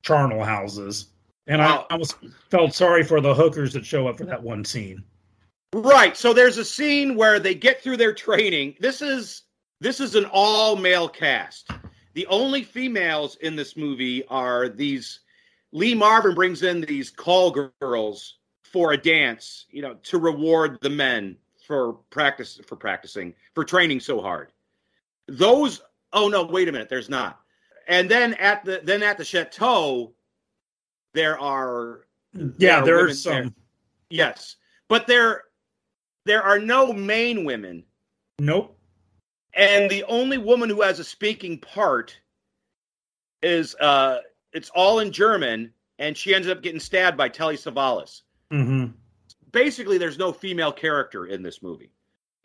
[0.04, 1.08] charnel houses.
[1.52, 1.62] And.
[1.62, 2.16] I almost
[2.50, 5.04] felt sorry for the hookers that show up for that one scene.
[5.74, 6.16] Right.
[6.16, 8.76] So there's a scene where they get through their training.
[8.80, 9.44] This is
[9.82, 11.72] this is an all male cast.
[12.14, 15.20] The only females in this movie are these
[15.74, 20.90] Lee Marvin brings in these call girls for a dance, you know, to reward the
[20.90, 21.36] men
[21.68, 24.52] for practice for practicing, for training so hard.
[25.28, 25.82] Those
[26.14, 27.40] oh no, wait a minute, there's not.
[27.88, 30.14] And then at the then at the chateau,
[31.14, 32.06] there are
[32.58, 33.34] yeah, there, are some.
[33.34, 33.54] There.
[34.10, 34.56] Yes,
[34.88, 35.44] but there
[36.26, 37.84] there are no main women.
[38.40, 38.78] Nope.
[39.54, 42.18] And the only woman who has a speaking part
[43.42, 44.20] is uh
[44.54, 48.22] it's all in German, and she ends up getting stabbed by Telly Savalas.
[48.52, 48.92] Mm-hmm.
[49.52, 51.92] Basically, there's no female character in this movie,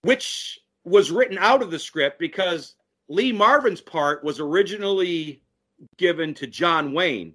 [0.03, 2.75] which was written out of the script because
[3.09, 5.43] Lee Marvin's part was originally
[5.97, 7.35] given to John Wayne,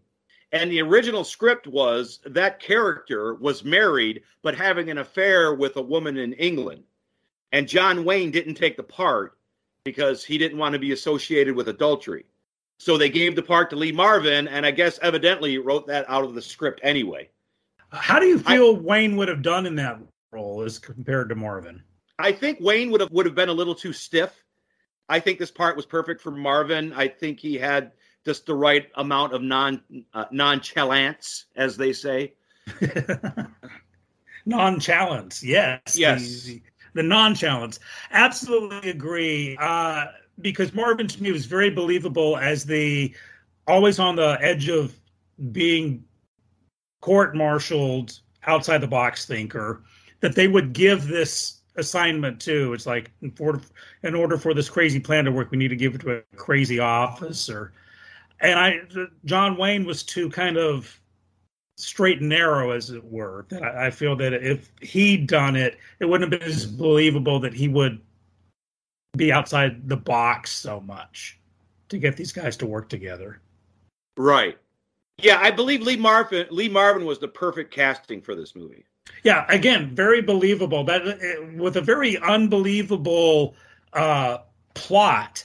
[0.52, 5.82] and the original script was that character was married but having an affair with a
[5.82, 6.84] woman in England.
[7.52, 9.38] And John Wayne didn't take the part
[9.84, 12.26] because he didn't want to be associated with adultery.
[12.78, 16.24] So they gave the part to Lee Marvin, and I guess evidently wrote that out
[16.24, 17.30] of the script anyway.
[17.92, 20.00] How do you feel I, Wayne would have done in that
[20.32, 21.84] role as compared to Marvin?
[22.18, 24.44] I think Wayne would have would have been a little too stiff.
[25.10, 26.94] I think this part was perfect for Marvin.
[26.94, 27.92] I think he had
[28.26, 29.82] just the right amount of non
[30.14, 32.34] uh, nonchalance, as they say.
[34.46, 36.62] nonchalance, yes, yes, the,
[36.94, 37.80] the nonchalance.
[38.12, 39.58] Absolutely agree.
[39.60, 40.06] Uh,
[40.40, 43.14] because Marvin to me was very believable as the
[43.68, 44.96] always on the edge of
[45.52, 46.04] being
[47.02, 49.84] court-martialed, outside the box thinker.
[50.20, 52.74] That they would give this assignment to.
[52.74, 53.62] It's like in order,
[54.04, 56.22] in order for this crazy plan to work, we need to give it to a
[56.36, 57.74] crazy officer
[58.42, 58.82] and I
[59.26, 61.00] John Wayne was too kind of
[61.78, 63.46] straight and narrow, as it were.
[63.50, 67.40] That I, I feel that if he'd done it, it wouldn't have been as believable
[67.40, 68.02] that he would
[69.18, 71.40] be outside the box so much
[71.90, 73.42] to get these guys to work together.
[74.18, 74.58] Right.
[75.18, 78.86] Yeah, I believe Lee Marvin Lee Marvin was the perfect casting for this movie.
[79.24, 80.84] Yeah, again, very believable.
[80.84, 83.56] That with a very unbelievable
[83.94, 84.40] uh,
[84.74, 85.44] plot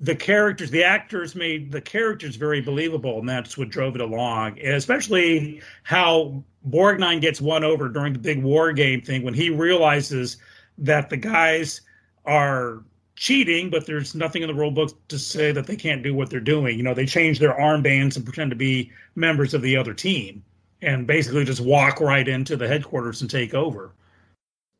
[0.00, 4.58] the characters, the actors made the characters very believable, and that's what drove it along.
[4.58, 9.50] And especially how Borgnine gets won over during the big war game thing when he
[9.50, 10.38] realizes
[10.78, 11.82] that the guys
[12.24, 12.82] are
[13.16, 16.30] cheating, but there's nothing in the rule book to say that they can't do what
[16.30, 16.78] they're doing.
[16.78, 20.42] You know, they change their armbands and pretend to be members of the other team
[20.80, 23.92] and basically just walk right into the headquarters and take over.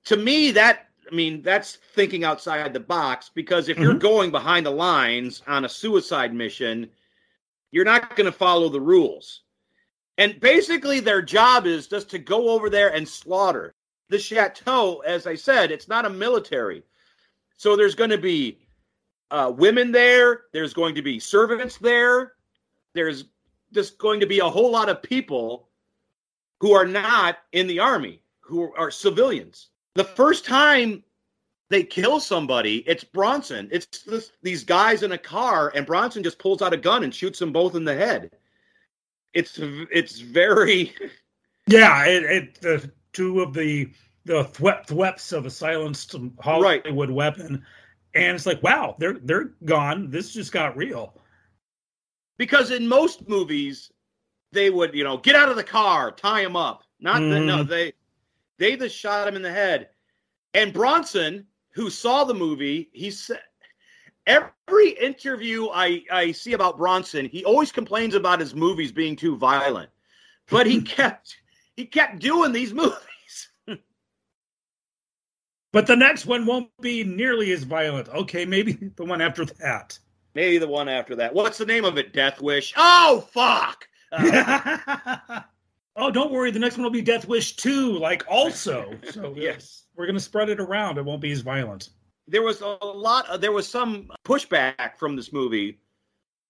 [0.06, 4.00] To me, that I mean, that's thinking outside the box because if you're Mhm.
[4.00, 6.90] going behind the lines on a suicide mission,
[7.72, 9.42] you're not going to follow the rules.
[10.18, 13.74] And basically, their job is just to go over there and slaughter.
[14.08, 16.82] The chateau, as I said, it's not a military.
[17.56, 18.58] So there's going to be
[19.30, 22.34] uh, women there, there's going to be servants there,
[22.94, 23.26] there's
[23.72, 25.68] just going to be a whole lot of people
[26.58, 29.68] who are not in the army, who are civilians.
[29.94, 31.02] The first time
[31.68, 33.68] they kill somebody, it's Bronson.
[33.72, 37.14] It's this, these guys in a car, and Bronson just pulls out a gun and
[37.14, 38.30] shoots them both in the head.
[39.34, 40.94] It's it's very
[41.66, 43.90] Yeah, it, it the two of the
[44.24, 47.64] the thwep thweps of a silenced Hollywood weapon,
[48.14, 50.10] and it's like, wow, they're they're gone.
[50.10, 51.14] This just got real.
[52.38, 53.90] because in most movies
[54.52, 56.82] they would you know get out of the car, tie him up.
[56.98, 57.68] Not that no, Mhm.
[57.68, 57.92] they
[58.60, 59.88] they just shot him in the head.
[60.54, 63.40] And Bronson, who saw the movie, he said
[64.26, 69.36] every interview I, I see about Bronson, he always complains about his movies being too
[69.36, 69.90] violent.
[70.48, 71.36] But he kept
[71.74, 72.96] he kept doing these movies.
[75.72, 78.08] But the next one won't be nearly as violent.
[78.08, 79.96] Okay, maybe the one after that.
[80.34, 81.32] Maybe the one after that.
[81.32, 82.12] What's the name of it?
[82.12, 82.74] Death Wish.
[82.76, 83.86] Oh fuck.
[84.12, 85.40] Uh,
[86.00, 86.50] oh, don't worry.
[86.50, 88.92] The next one will be Death Wish 2, like also.
[89.10, 89.84] So Yes.
[89.96, 90.98] we're going to spread it around.
[90.98, 91.90] It won't be as violent.
[92.28, 95.78] there was a lot there was some pushback from this movie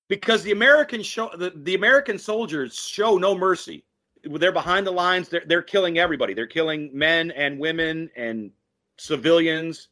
[0.09, 3.85] because the American show the, the American soldiers show no mercy.
[4.25, 6.35] They're behind the lines, they're they're killing everybody.
[6.35, 8.51] They're killing men and women and
[8.99, 9.89] civilians.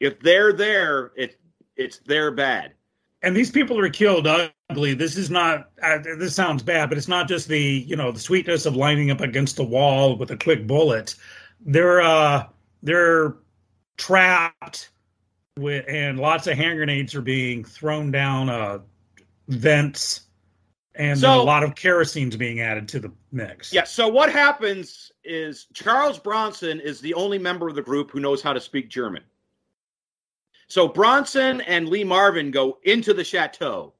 [0.00, 1.38] If they're there, it
[1.76, 2.72] it's their bad.
[3.22, 4.94] And these people are killed ugly.
[4.94, 5.70] This is not.
[5.82, 9.10] Uh, this sounds bad, but it's not just the you know the sweetness of lining
[9.10, 11.14] up against the wall with a quick bullet.
[11.60, 12.46] They're uh
[12.82, 13.36] they're
[13.96, 14.90] trapped
[15.58, 18.78] with, and lots of hand grenades are being thrown down uh
[19.48, 20.20] vents,
[20.94, 23.72] and So- a lot of kerosene's being added to the mix.
[23.72, 28.20] Yeah, so what happens is Charles Bronson is the only member of the group who
[28.20, 29.22] knows how to speak German.
[30.68, 33.94] So Bronson and Lee Marvin go into the chateau,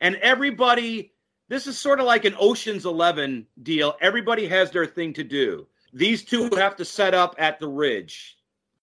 [0.00, 1.12] and everybody,
[1.48, 3.94] this is sort of like an Ocean's 11 deal.
[4.00, 5.66] Everybody has their thing to do.
[5.92, 8.38] These two have to set up at the ridge,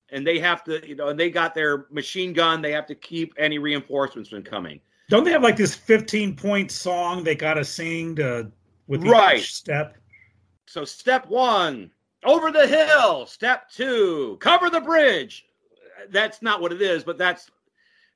[0.10, 2.62] and they have to, you know, and they got their machine gun.
[2.62, 4.80] They have to keep any reinforcements from coming.
[5.10, 8.52] Don't they have like this fifteen point song they got to sing to
[8.88, 9.40] with Right.
[9.40, 9.98] each step?
[10.68, 11.92] So step one,
[12.24, 13.26] over the hill.
[13.26, 15.46] Step two, cover the bridge.
[16.10, 17.50] That's not what it is, but that's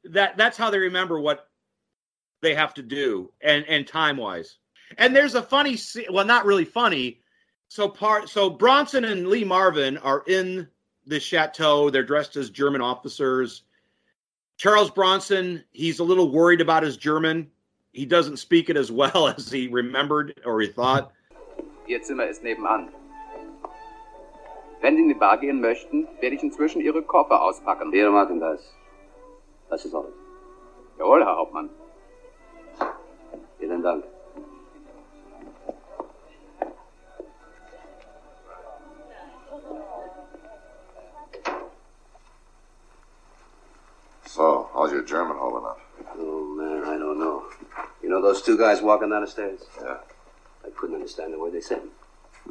[0.05, 1.49] that that's how they remember what
[2.41, 4.57] they have to do and and time wise.
[4.97, 5.77] And there's a funny
[6.09, 7.21] well not really funny.
[7.67, 10.67] So part so Bronson and Lee Marvin are in
[11.05, 11.89] the chateau.
[11.89, 13.63] They're dressed as German officers.
[14.57, 17.49] Charles Bronson, he's a little worried about his German.
[17.91, 21.11] He doesn't speak it as well as he remembered or he thought.
[21.87, 22.89] Ihr Zimmer ist nebenan.
[24.85, 27.91] Wenn Sie in die Bar gehen möchten, werde ich inzwischen Ihre Koffer auspacken.
[27.91, 28.61] Wir machen das.
[29.67, 30.13] Das ist alles.
[30.99, 31.71] Jawohl, Herr Hauptmann.
[33.57, 34.03] Vielen Dank.
[44.27, 45.79] So, how's your German holding up?
[46.19, 47.41] Oh, man, I don't know.
[48.03, 49.61] You know those two guys walking down the stairs?
[49.81, 49.97] Yeah.
[50.63, 51.81] I couldn't understand the word they said.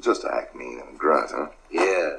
[0.00, 1.46] Just to act mean and grunt, huh?
[1.70, 2.13] Yeah.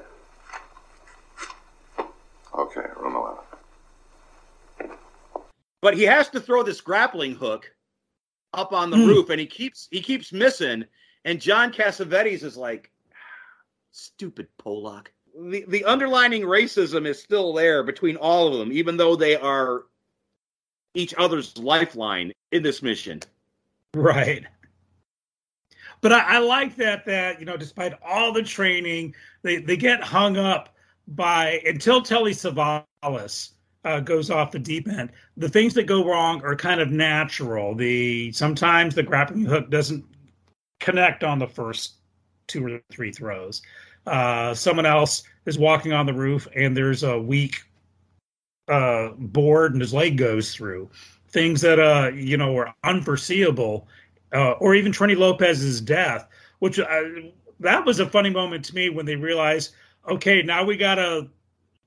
[5.86, 7.71] But he has to throw this grappling hook
[8.56, 9.06] up on the Hmm.
[9.06, 10.84] roof and he keeps he keeps missing
[11.26, 12.91] and john cassavetes is like
[13.91, 19.15] stupid polak the, the underlining racism is still there between all of them even though
[19.15, 19.84] they are
[20.95, 23.20] each other's lifeline in this mission
[23.93, 24.43] Right.
[26.01, 30.03] But I, I like that that you know, despite all the training, they they get
[30.03, 30.76] hung up
[31.07, 33.51] by until Telly Savalas
[33.86, 35.12] uh, goes off the deep end.
[35.38, 37.76] The things that go wrong are kind of natural.
[37.76, 40.04] The sometimes the grappling hook doesn't
[40.80, 41.94] connect on the first
[42.48, 43.62] two or three throws.
[44.08, 47.64] Uh, someone else is walking on the roof and there's a weak
[48.68, 50.90] uh, board and his leg goes through.
[51.30, 53.88] Things that uh you know are unforeseeable,
[54.34, 56.28] uh, or even Trini Lopez's death,
[56.60, 57.02] which uh,
[57.60, 59.74] that was a funny moment to me when they realized,
[60.10, 61.28] okay, now we gotta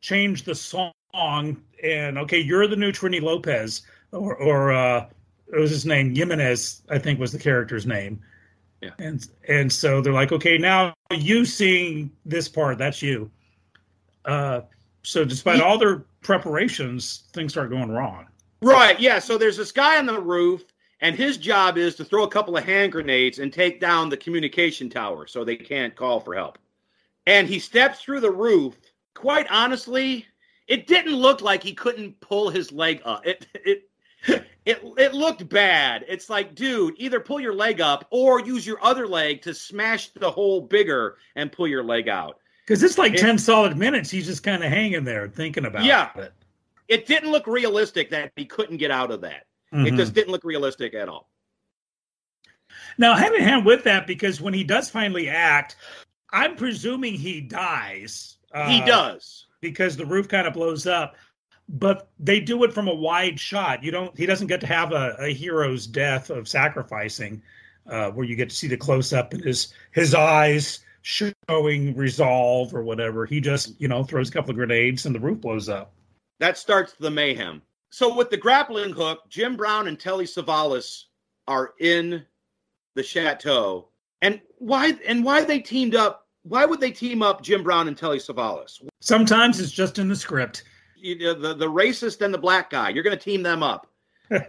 [0.01, 3.83] change the song and okay, you're the new Trini Lopez,
[4.13, 5.07] or or uh,
[5.53, 8.21] it was his name Jimenez, I think was the character's name.
[8.81, 8.91] Yeah.
[8.99, 13.31] And and so they're like, okay, now you seeing this part, that's you.
[14.25, 14.61] Uh,
[15.03, 18.27] so despite all their preparations, things start going wrong.
[18.61, 18.99] Right.
[19.01, 19.19] Yeah.
[19.19, 20.65] So there's this guy on the roof,
[21.01, 24.17] and his job is to throw a couple of hand grenades and take down the
[24.17, 26.59] communication tower so they can't call for help.
[27.27, 28.77] And he steps through the roof.
[29.15, 30.27] Quite honestly,
[30.69, 33.27] it didn't look like he couldn't pull his leg up.
[33.27, 33.91] It it
[34.65, 36.05] it it looked bad.
[36.09, 40.09] It's like, dude, either pull your leg up or use your other leg to smash
[40.11, 42.39] the hole bigger and pull your leg out.
[42.67, 44.11] Because it's like It- 10 solid minutes.
[44.11, 45.87] He's just kind of hanging there thinking about it.
[45.87, 46.11] Yeah.
[46.17, 46.33] it.
[46.89, 49.47] It didn't look realistic that he couldn't get out of that.
[49.73, 49.97] It Mhm.
[49.97, 51.31] just didn't look realistic at all.
[52.99, 55.77] Now, hand in hand with that, because when he does finally act,
[56.31, 58.37] I'm presuming he dies.
[58.67, 59.47] he uh, does.
[59.61, 61.17] Because the roof kind of blows up.
[61.69, 63.83] But they do it from a wide shot.
[63.83, 64.17] You don't.
[64.17, 67.43] He doesn't get to have a, a hero's death of sacrificing,
[67.87, 72.75] uh, where you get to see the close up and his his eyes showing resolve
[72.75, 73.27] or whatever.
[73.27, 75.93] He just you know throws a couple of grenades and the roof blows up.
[76.41, 77.61] That starts the mayhem.
[77.91, 81.05] So with the grappling hook, Jim Brown and Telly Savalas
[81.47, 82.25] are in
[82.95, 83.89] the chateau.
[84.23, 86.28] And why and why they teamed up?
[86.49, 88.83] Why would they team up Jim Brown and Telly Savalas?
[89.01, 90.65] Sometimes it's just in the script,
[90.97, 92.89] You the the racist and the black guy.
[92.89, 93.87] You're going to team them up.
[94.31, 94.41] and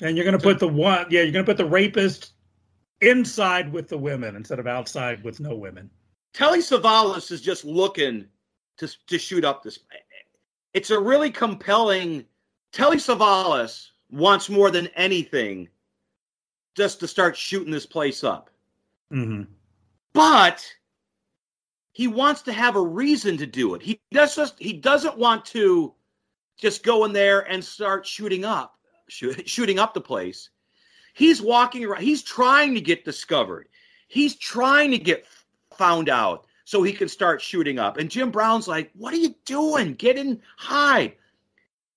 [0.00, 1.06] you're going to put the one.
[1.10, 2.32] Yeah, you're going to put the rapist
[3.00, 5.90] inside with the women instead of outside with no women.
[6.32, 8.26] Telly Savalas is just looking
[8.78, 9.78] to to shoot up this.
[10.72, 12.24] It's a really compelling.
[12.72, 15.68] Telly Savalas wants more than anything
[16.76, 18.50] just to start shooting this place up.
[19.10, 19.42] hmm
[20.14, 20.64] but
[21.94, 23.80] he wants to have a reason to do it.
[23.80, 25.94] He does just he doesn't want to
[26.58, 28.76] just go in there and start shooting up,
[29.08, 30.50] shoot, shooting up the place.
[31.14, 32.02] He's walking around.
[32.02, 33.68] He's trying to get discovered.
[34.08, 35.26] He's trying to get
[35.78, 37.96] found out so he can start shooting up.
[37.96, 39.94] And Jim Brown's like, "What are you doing?
[39.94, 41.14] Get in, hide."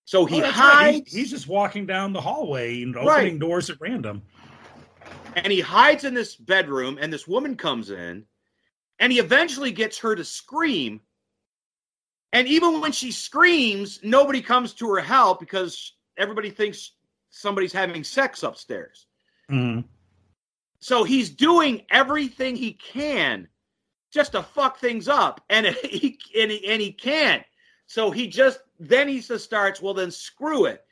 [0.05, 0.73] So he Oh, that's right.
[0.93, 1.11] hides.
[1.11, 3.07] He- he's just walking down the hallway and Right.
[3.19, 4.21] opening doors at random.
[5.35, 8.25] and he hides in this bedroom and this woman comes in
[8.99, 11.01] and he eventually gets her to scream.
[12.33, 16.91] And even when she screams nobody comes to her help because everybody thinks
[17.29, 19.07] somebody's having sex upstairs.
[19.49, 19.85] Mhm.
[20.79, 23.47] so he's doing everything he can
[24.11, 27.43] just to fuck things up and he and he, and he can't.
[27.85, 30.83] So he just then he just starts well then screw it.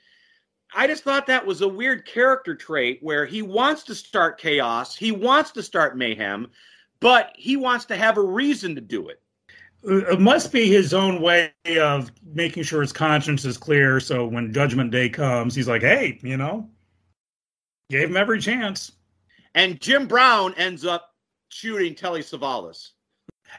[0.74, 4.96] I just thought that was a weird character trait where he wants to start chaos,
[4.96, 6.50] he wants to start mayhem,
[7.00, 9.22] but he wants to have a reason to do it.
[9.84, 14.00] It must be his own way of making sure his conscience is clear.
[14.00, 16.70] So when Judgment Day comes, he's like, "Hey, you know,
[17.90, 18.92] gave him every chance."
[19.54, 21.14] And Jim Brown ends up
[21.50, 22.92] shooting Telly Savalas.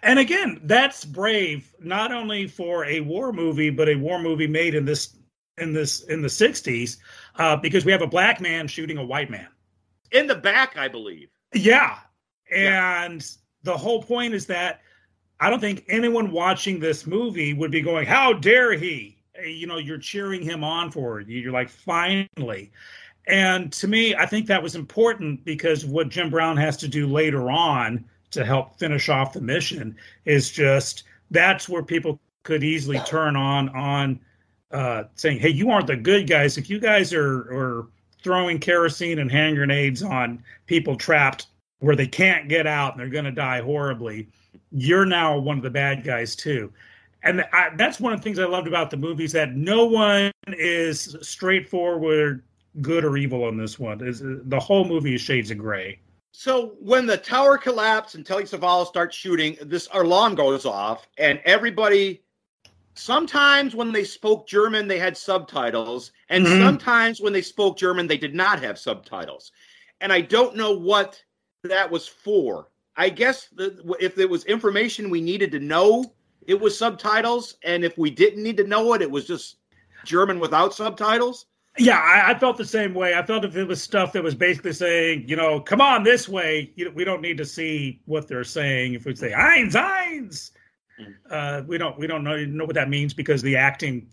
[0.02, 4.74] And again, that's brave, not only for a war movie, but a war movie made
[4.74, 5.16] in this
[5.58, 6.98] in this in the '60s,
[7.36, 9.48] uh, because we have a black man shooting a white man.
[10.10, 11.30] In the back, I believe.
[11.54, 11.98] Yeah.
[12.54, 13.26] And
[13.62, 14.80] the whole point is that
[15.40, 19.18] I don't think anyone watching this movie would be going, How dare he?
[19.44, 21.28] You know, you're cheering him on for it.
[21.28, 22.72] You're like, Finally.
[23.26, 27.06] And to me, I think that was important because what Jim Brown has to do
[27.08, 33.00] later on to help finish off the mission is just that's where people could easily
[33.00, 34.20] turn on on
[34.70, 36.56] uh, saying, "Hey, you aren't the good guys.
[36.56, 37.88] If you guys are are
[38.22, 41.46] throwing kerosene and hand grenades on people trapped
[41.78, 44.28] where they can't get out and they're going to die horribly,
[44.70, 46.72] you're now one of the bad guys too."
[47.22, 49.84] And I, that's one of the things I loved about the movie is that no
[49.84, 52.42] one is straightforward
[52.80, 54.06] good or evil on this one.
[54.06, 55.98] Is the whole movie is shades of gray.
[56.32, 61.40] So when the tower collapsed and Telly Savalas starts shooting, this alarm goes off, and
[61.44, 62.22] everybody.
[62.98, 66.58] Sometimes when they spoke German, they had subtitles, and Mhm.
[66.58, 69.52] sometimes when they spoke German, they did not have subtitles.
[70.00, 71.22] And I don't know what
[71.68, 72.68] that was for.
[72.96, 76.14] I guess the, if there was information we needed to know,
[76.46, 79.56] it was subtitles, and if we didn't need to know it, it was just
[80.04, 81.46] German without subtitles.
[81.78, 83.14] Yeah, I, I felt the same way.
[83.14, 86.28] I felt if it was stuff that was basically saying, you know, come on this
[86.28, 88.94] way, you, we don't need to see what they're saying.
[88.94, 90.52] If we say Eins, Eins,
[91.30, 94.08] uh, we don't we don't know know what that means because the acting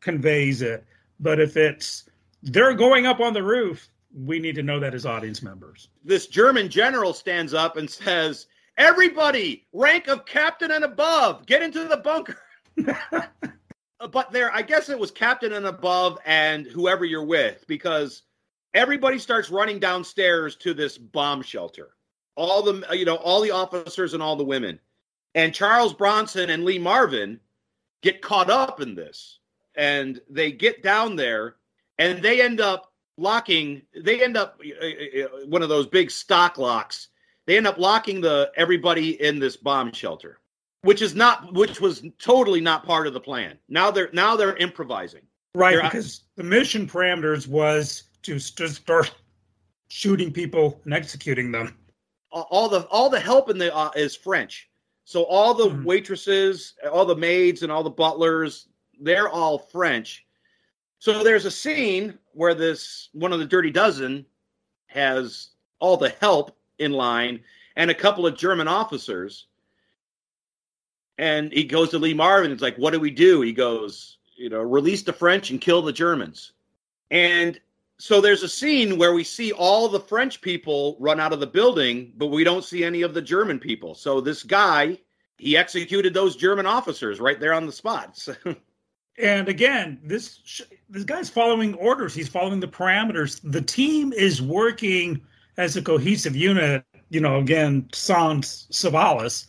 [0.00, 0.84] conveys it.
[1.18, 2.04] But if it's
[2.42, 5.88] they're going up on the roof, we need to know that as audience members.
[6.04, 8.46] this German general stands up and says,
[8.76, 12.40] Everybody, rank of captain and above, get into the bunker.
[14.12, 18.22] but there, I guess it was captain and above and whoever you're with because
[18.74, 21.88] everybody starts running downstairs to this bomb shelter.
[22.36, 24.78] All the, you know, all the officers and all the women.
[25.34, 27.40] And Charles Bronson and Lee Marvin
[28.00, 29.40] get caught up in this.
[29.74, 31.56] And they get down there
[31.98, 32.87] and they end up
[33.18, 37.08] locking, they end up uh, uh, one of those big stock locks.
[37.46, 40.38] They end up locking the everybody in this bomb shelter
[40.82, 43.58] which is not which was totally not part of the plan.
[43.68, 45.22] Now they're now they're improvising.
[45.56, 49.12] Right, They're- because the mission parameters was to just start
[49.88, 51.76] shooting people and executing them.
[52.30, 54.70] all the all the help in the uh, is French.
[55.04, 55.84] So all the Mhm.
[55.84, 58.68] waitresses, all the maids, and all the butlers,
[59.00, 60.26] they're all French.
[60.98, 64.26] So there's a scene where this one of the Dirty Dozen
[64.86, 67.40] has all the help in line
[67.76, 69.46] and a couple of German officers.
[71.18, 72.52] And he goes to Lee Marvin.
[72.52, 73.40] It's like, what do we do?
[73.40, 76.52] He goes, you know, release the French and kill the Germans.
[77.10, 77.60] And
[77.98, 81.46] so there's a scene where we see all the French people run out of the
[81.46, 83.94] building, but we don't see any of the German people.
[83.94, 84.98] So this guy,
[85.38, 88.16] he executed those German officers right there on the spot.
[88.16, 88.56] So-
[89.18, 92.14] And again, this sh- this guy's following orders.
[92.14, 93.40] He's following the parameters.
[93.42, 95.20] The team is working
[95.56, 96.84] as a cohesive unit.
[97.10, 99.46] You know, again, sans Savalas,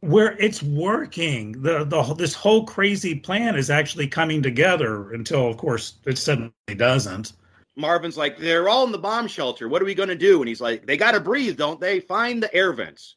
[0.00, 1.60] where it's working.
[1.60, 6.52] The the this whole crazy plan is actually coming together until, of course, it suddenly
[6.76, 7.32] doesn't.
[7.76, 9.68] Marvin's like, they're all in the bomb shelter.
[9.68, 10.40] What are we going to do?
[10.40, 12.00] And he's like, they got to breathe, don't they?
[12.00, 13.16] Find the air vents.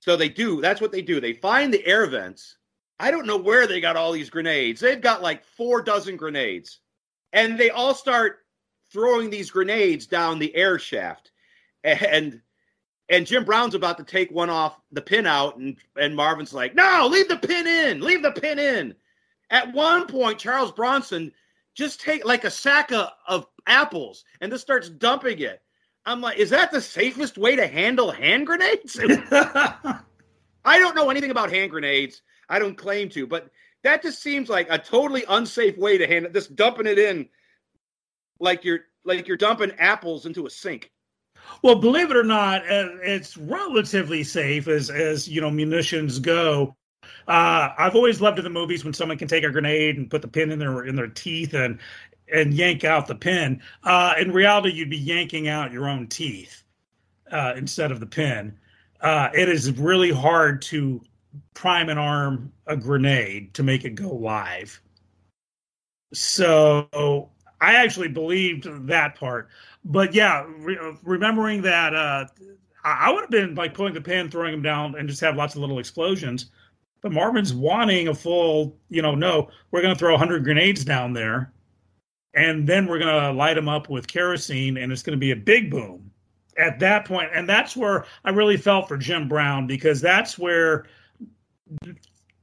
[0.00, 0.60] So they do.
[0.60, 1.20] That's what they do.
[1.20, 2.56] They find the air vents.
[2.98, 4.80] I don't know where they got all these grenades.
[4.80, 6.80] They've got like four dozen grenades.
[7.32, 8.38] And they all start
[8.92, 11.32] throwing these grenades down the air shaft.
[11.84, 12.40] And
[13.08, 16.74] and Jim Brown's about to take one off the pin out, and, and Marvin's like,
[16.74, 18.94] no, leave the pin in, leave the pin in.
[19.50, 21.30] At one point, Charles Bronson
[21.74, 25.62] just take like a sack of, of apples and just starts dumping it.
[26.04, 28.98] I'm like, is that the safest way to handle hand grenades?
[29.00, 30.00] I
[30.64, 32.22] don't know anything about hand grenades.
[32.48, 33.50] I don't claim to, but
[33.82, 37.28] that just seems like a totally unsafe way to handle just dumping it in
[38.40, 40.90] like you're like you're dumping apples into a sink.
[41.62, 46.76] Well, believe it or not, uh, it's relatively safe as as you know munitions go.
[47.28, 50.22] Uh, I've always loved in the movies when someone can take a grenade and put
[50.22, 51.78] the pin in their in their teeth and
[52.32, 53.62] and yank out the pin.
[53.84, 56.64] Uh, in reality, you'd be yanking out your own teeth
[57.30, 58.58] uh, instead of the pin.
[59.00, 61.00] Uh, it is really hard to
[61.54, 64.80] prime and arm a grenade to make it go live.
[66.12, 67.30] So
[67.60, 69.48] I actually believed that part.
[69.84, 72.26] But yeah, re- remembering that uh,
[72.84, 75.36] I I would have been like pulling the pin, throwing them down, and just have
[75.36, 76.50] lots of little explosions.
[77.02, 81.12] But Marvin's wanting a full, you know, no, we're going to throw 100 grenades down
[81.12, 81.52] there,
[82.34, 85.30] and then we're going to light them up with kerosene, and it's going to be
[85.30, 86.10] a big boom
[86.58, 87.30] at that point.
[87.34, 90.86] And that's where I really felt for Jim Brown because that's where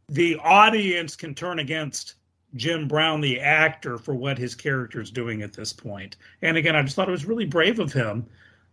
[0.09, 2.15] the audience can turn against
[2.55, 6.17] Jim Brown, the actor, for what his character is doing at this point.
[6.41, 8.27] And again, I just thought it was really brave of him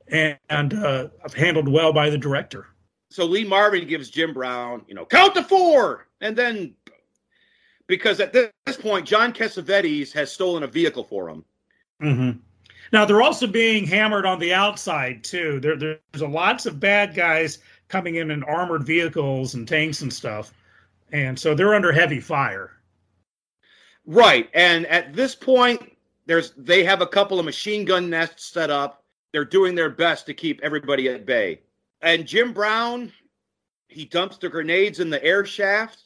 [0.09, 2.67] and, and uh, handled well by the director.
[3.11, 6.75] So Lee Marvin gives Jim Brown, you know, count to four, and then
[7.87, 11.45] because at this point John Cassavetes has stolen a vehicle for him.
[12.01, 12.39] Mm-hmm.
[12.93, 15.59] Now they're also being hammered on the outside too.
[15.59, 17.59] There, there's a lots of bad guys
[17.91, 20.55] coming in in armored vehicles and tanks and stuff,
[21.13, 22.71] and so they're under heavy fire.
[24.07, 24.49] Right.
[24.55, 29.05] And at this point, there's they have a couple of machine gun nests set up.
[29.33, 31.61] They're doing their best to keep everybody at bay.
[32.03, 33.13] And Jim Brown,
[33.89, 36.03] he dumps the grenades in the air shaft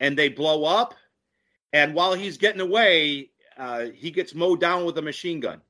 [0.00, 0.94] and they blow up.
[1.72, 5.60] And while he's getting away, uh, he gets mowed down with a machine gun.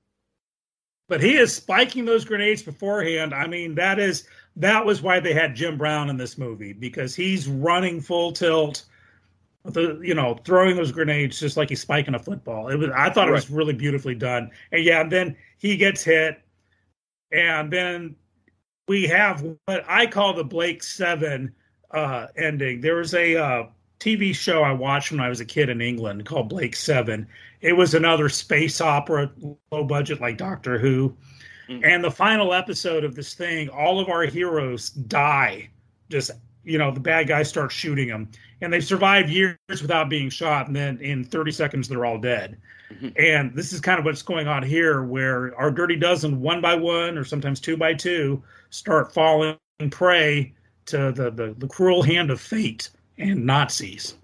[1.08, 3.34] But he is spiking those grenades beforehand.
[3.34, 4.26] I mean, that is
[4.56, 8.84] that was why they had Jim Brown in this movie because he's running full tilt,
[9.64, 12.68] the you know throwing those grenades just like he's spiking a football.
[12.68, 14.50] It was I thought it was really beautifully done.
[14.72, 16.40] And yeah, and then he gets hit,
[17.30, 18.16] and then
[18.88, 21.54] we have what I call the Blake Seven
[21.92, 22.80] uh, ending.
[22.80, 23.66] There was a uh,
[24.00, 27.28] TV show I watched when I was a kid in England called Blake Seven.
[27.60, 29.30] It was another space opera,
[29.70, 31.16] low budget like Doctor Who.
[31.72, 31.84] Mm-hmm.
[31.84, 35.68] And the final episode of this thing, all of our heroes die.
[36.10, 36.30] Just
[36.64, 40.68] you know, the bad guys start shooting them, and they survive years without being shot,
[40.68, 42.56] and then in 30 seconds they're all dead.
[42.92, 43.08] Mm-hmm.
[43.18, 46.74] And this is kind of what's going on here, where our dirty dozen, one by
[46.74, 49.56] one, or sometimes two by two, start falling
[49.90, 50.52] prey
[50.86, 54.14] to the the, the cruel hand of fate and Nazis.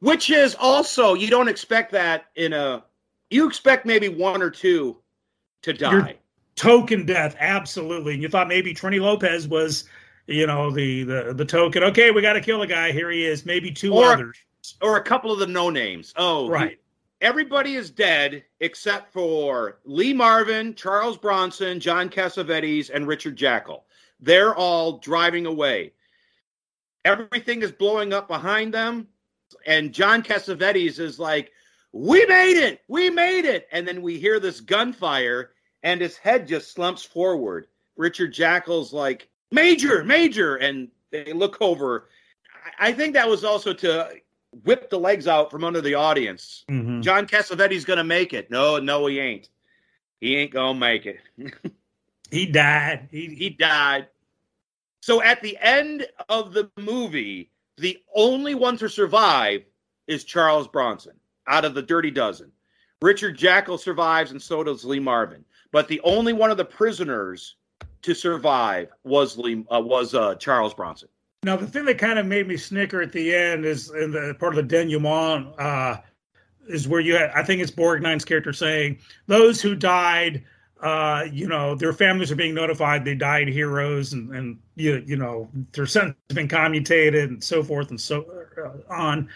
[0.00, 2.84] which is also you don't expect that in a
[3.30, 4.96] you expect maybe one or two
[5.62, 5.90] to die.
[5.90, 6.12] Your
[6.56, 8.14] token death, absolutely.
[8.14, 9.84] And you thought maybe Trini Lopez was,
[10.26, 11.82] you know, the the the token.
[11.84, 12.92] Okay, we got to kill a guy.
[12.92, 13.44] Here he is.
[13.46, 14.36] Maybe two Or- others.
[14.80, 16.12] or a couple of the no names.
[16.16, 16.78] Oh, Right.
[17.20, 23.82] Everybody is dead except for Lee Marvin, Charles Bronson, John Cassavetes, and Richard Jaeckel.
[24.18, 25.92] They're all driving away.
[27.04, 29.06] Everything is blowing up behind them,
[29.66, 31.52] and John Cassavetes is like,
[31.92, 32.80] "We made it!
[32.88, 35.52] We made it!" And then we hear this gunfire,
[35.82, 37.66] and his head just slumps forward.
[37.96, 42.08] Richard Jaeckel's like, "Major, Major!" And they look over.
[42.78, 44.14] I think that was also to
[44.64, 46.64] whip the legs out from under the audience.
[46.68, 47.02] Mhm.
[47.02, 48.50] John Cassavetes gonna make it.
[48.50, 49.48] No, no, he ain't.
[50.20, 51.18] He ain't gonna make it.
[52.32, 53.08] He died.
[53.10, 54.08] He, he died.
[55.00, 59.64] So at the end of the movie, the only one to survive
[60.06, 61.12] is Charles Bronson
[61.46, 62.50] out of the Dirty Dozen.
[63.02, 65.44] Richard Jaeckel survives, and so does Lee Marvin.
[65.72, 67.56] But the only one of the prisoners
[68.02, 71.08] to survive was Lee uh, was uh, Charles Bronson.
[71.44, 74.36] Now, the thing that kind of made me snicker at the end is in the
[74.38, 75.96] part of the denouement uh,
[76.68, 80.44] is where you had, I think it's Borgnine's character saying, those who died,
[80.80, 85.16] uh, you know, their families are being notified they died heroes and, and you, you
[85.16, 88.24] know, their sentence has been commutated and so forth and so
[88.64, 89.28] uh, on.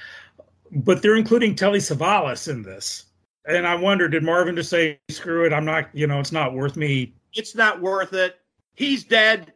[0.71, 3.07] But they're including Telly Savalas in this.
[3.47, 6.55] And I wonder, did Marvin just say, screw it, I'm not, you know, it's not
[6.55, 8.37] worth me It's not worth it.
[8.75, 9.53] He's dead.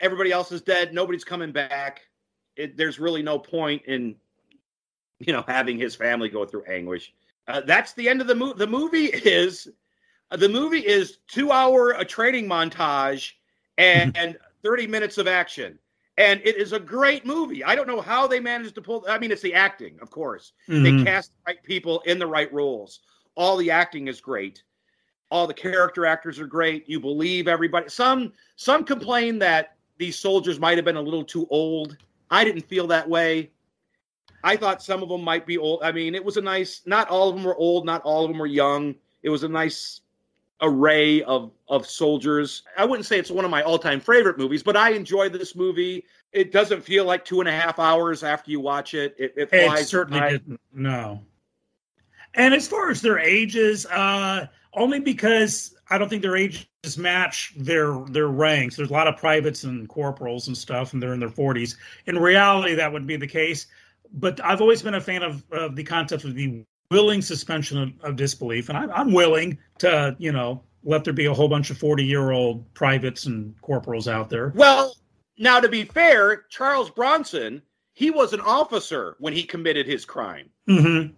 [0.00, 0.94] Everybody else is dead.
[0.94, 2.02] Nobody's coming back.
[2.56, 4.16] It, there's really no point in,
[5.18, 7.12] you know, having his family go through anguish.
[7.46, 8.58] Uh, that's the end of the movie.
[8.58, 9.68] The movie is
[10.30, 13.32] uh, the movie is two hour a training montage
[13.78, 15.78] and, and 30 minutes of action.
[16.16, 17.62] And it is a great movie.
[17.62, 19.04] I don't know how they managed to pull.
[19.08, 20.52] I mean, it's the acting, of course.
[20.68, 20.82] Mhm.
[20.82, 23.00] They cast the right people in the right roles.
[23.38, 24.64] All the acting is great.
[25.30, 26.88] All the character actors are great.
[26.88, 27.88] You believe everybody.
[27.88, 31.96] Some some complain that these soldiers might have been a little too old.
[32.30, 33.50] I didn't feel that way.
[34.44, 35.82] I thought some of them might be old.
[35.82, 36.82] I mean, it was a nice.
[36.84, 37.86] Not all of them were old.
[37.86, 38.94] Not all of them were young.
[39.22, 40.00] It was a nice
[40.60, 42.62] array of of soldiers.
[42.76, 45.54] I wouldn't say it's one of my all time favorite movies, but I enjoy this
[45.54, 46.04] movie.
[46.32, 49.14] It doesn't feel like two and a half hours after you watch it.
[49.18, 50.30] It, it It flies certainly by.
[50.32, 50.60] didn't.
[50.72, 51.22] No.
[52.34, 56.66] And as far as their ages, uh, only because I don't think their ages
[56.96, 58.76] match their their ranks.
[58.76, 61.76] There's a lot of privates and corporals and stuff, and they're in their 40s.
[62.06, 63.66] In reality, that would be the case.
[64.12, 67.92] But I've always been a fan of, of the concept of the willing suspension of,
[68.02, 71.70] of disbelief, and I'm, I'm willing to, you know, let there be a whole bunch
[71.70, 74.52] of 40 year old privates and corporals out there.
[74.54, 74.94] Well,
[75.38, 77.62] now to be fair, Charles Bronson,
[77.92, 80.48] he was an officer when he committed his crime.
[80.68, 81.12] Mm-hmm.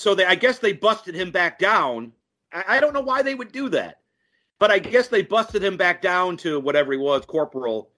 [0.00, 2.12] So they, I guess they busted him back down.
[2.54, 3.98] I, I don't know why they would do that,
[4.58, 7.90] but I guess they busted him back down to whatever he was, corporal,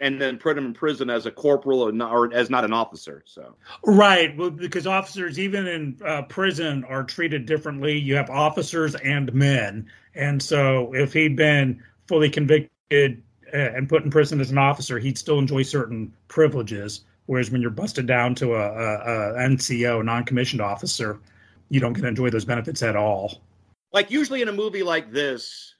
[0.00, 2.72] and then put him in prison as a corporal or, not, or as not an
[2.72, 3.22] officer.
[3.26, 7.98] So Right, well, because officers, even in uh, prison, are treated differently.
[7.98, 14.02] You have officers and men, and so if he'd been fully convicted uh, and put
[14.02, 17.02] in prison as an officer, he'd still enjoy certain privileges.
[17.26, 21.20] Whereas when you're busted down to a, a, a NCO, non-commissioned officer,
[21.70, 23.40] you don't get to enjoy those benefits at all.
[23.92, 25.74] like usually in a movie like this,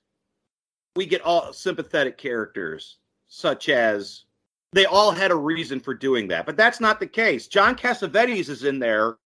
[0.97, 4.25] we get all sympathetic characters, such as
[4.73, 7.49] they all had a reason for doing that, but that's not the case.
[7.49, 9.17] John Cassavetes is in there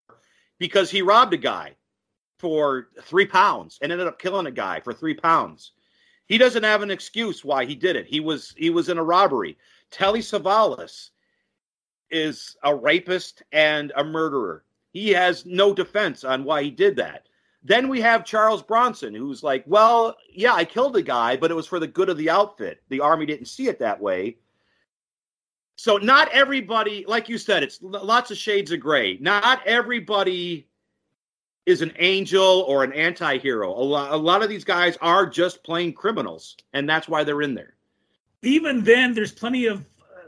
[0.59, 1.77] because he robbed a guy
[2.39, 5.73] for three pounds and ended up killing a guy for three pounds.
[6.27, 8.07] He doesn't have an excuse why he did it.
[8.07, 9.59] He was he was in a robbery.
[9.91, 11.11] Telly Savalas
[12.11, 14.65] is a rapist and a murderer.
[14.95, 17.27] He has no defense on why he did that.
[17.65, 21.55] Then we have Charles Bronson, who's like, well, yeah, I killed a guy, but it
[21.55, 22.81] was for the good of the outfit.
[22.91, 24.37] The army didn't see it that way.
[25.77, 29.19] So not everybody, like you said, it's lots of shades of gray.
[29.21, 30.69] Not everybody
[31.67, 33.71] is an angel or an anti-hero.
[33.71, 37.43] A lot, a lot of these guys are just plain criminals, and that's why they're
[37.43, 37.75] in there.
[38.43, 39.85] even then, there's plenty of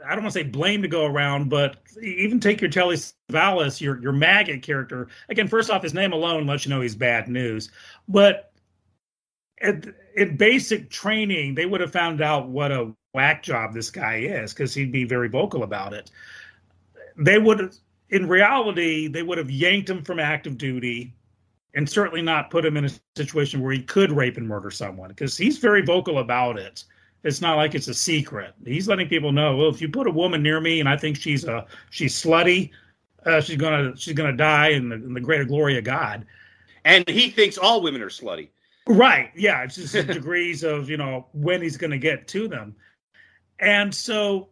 [0.07, 3.80] I don't want to say blame to go around, but even take your Telly Savalas,
[3.80, 5.09] your your maggot character.
[5.28, 7.70] Again, first off, his name alone lets you know he's bad news.
[8.09, 8.52] But
[9.61, 9.86] at,
[10.16, 14.52] in basic training, they would have found out what a whack job this guy is
[14.52, 16.11] because he'd be very vocal about it.
[17.16, 17.74] They would,
[18.11, 21.14] in reality, they would have yanked him from active duty
[21.74, 25.09] and certainly not put him in a situation where he could rape and murder someone
[25.09, 26.84] because he's very vocal about it
[27.25, 28.55] it's not like it's a secret.
[28.64, 31.17] He's letting people know, well, if you put a woman near me and I think
[31.17, 32.71] she's a she's slutty,
[33.25, 36.27] uh, she's gonna she's gonna die in the, in the greater glory of God.
[36.85, 38.51] And he thinks all women are slutty.
[38.87, 39.31] Right.
[39.35, 39.64] Yeah.
[39.64, 42.77] It's just degrees of, you know, when he's going to get to them.
[43.59, 44.51] And so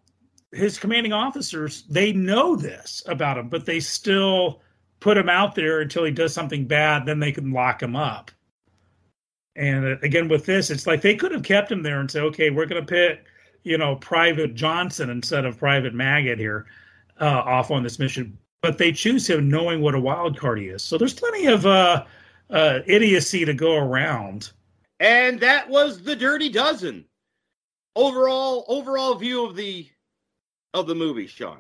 [0.53, 4.63] his commanding officers, they know this about him, but they still
[4.99, 7.07] put him out there until he does something bad.
[7.07, 8.33] Then they can lock him up.
[9.57, 12.21] And uh, again, with this, it's like they could have kept him there and say,
[12.21, 13.25] okay, we're going to put,
[13.63, 16.67] you know, Private Johnson instead of Private Maggott here
[17.21, 18.37] uh, off on this mission.
[18.63, 20.83] But they choose him knowing what a wild card he is.
[20.83, 22.05] So there's plenty of, uh,
[22.51, 24.53] uh, idiocy to go around.
[25.01, 27.05] And that was the Dirty Dozen.
[27.97, 29.89] Overall, overall view of the
[30.73, 31.59] of the movie, Sean.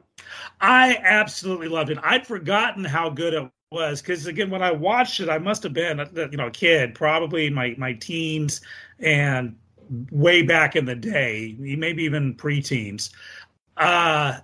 [0.60, 1.98] I absolutely loved it.
[2.02, 5.72] I'd forgotten how good it was because again, when I watched it, I must have
[5.72, 8.60] been you know a kid, probably in my my teens
[8.98, 9.56] and
[10.10, 13.10] way back in the day, maybe even preteens.
[13.76, 14.38] Uh,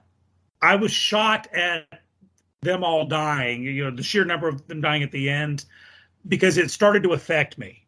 [0.63, 1.87] I was shocked at
[2.63, 3.63] them all dying.
[3.63, 5.65] You know, the sheer number of them dying at the end
[6.29, 7.87] because it started to affect me.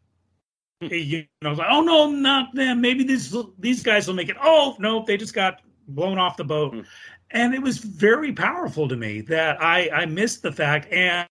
[0.81, 0.89] Hmm.
[0.91, 2.81] You know, I was like, oh no, not them.
[2.81, 4.37] Maybe these these guys will make it.
[4.43, 6.85] Oh no, they just got blown off the boat.
[7.33, 10.93] And it was very powerful to me that I I missed the fact.
[10.93, 11.27] And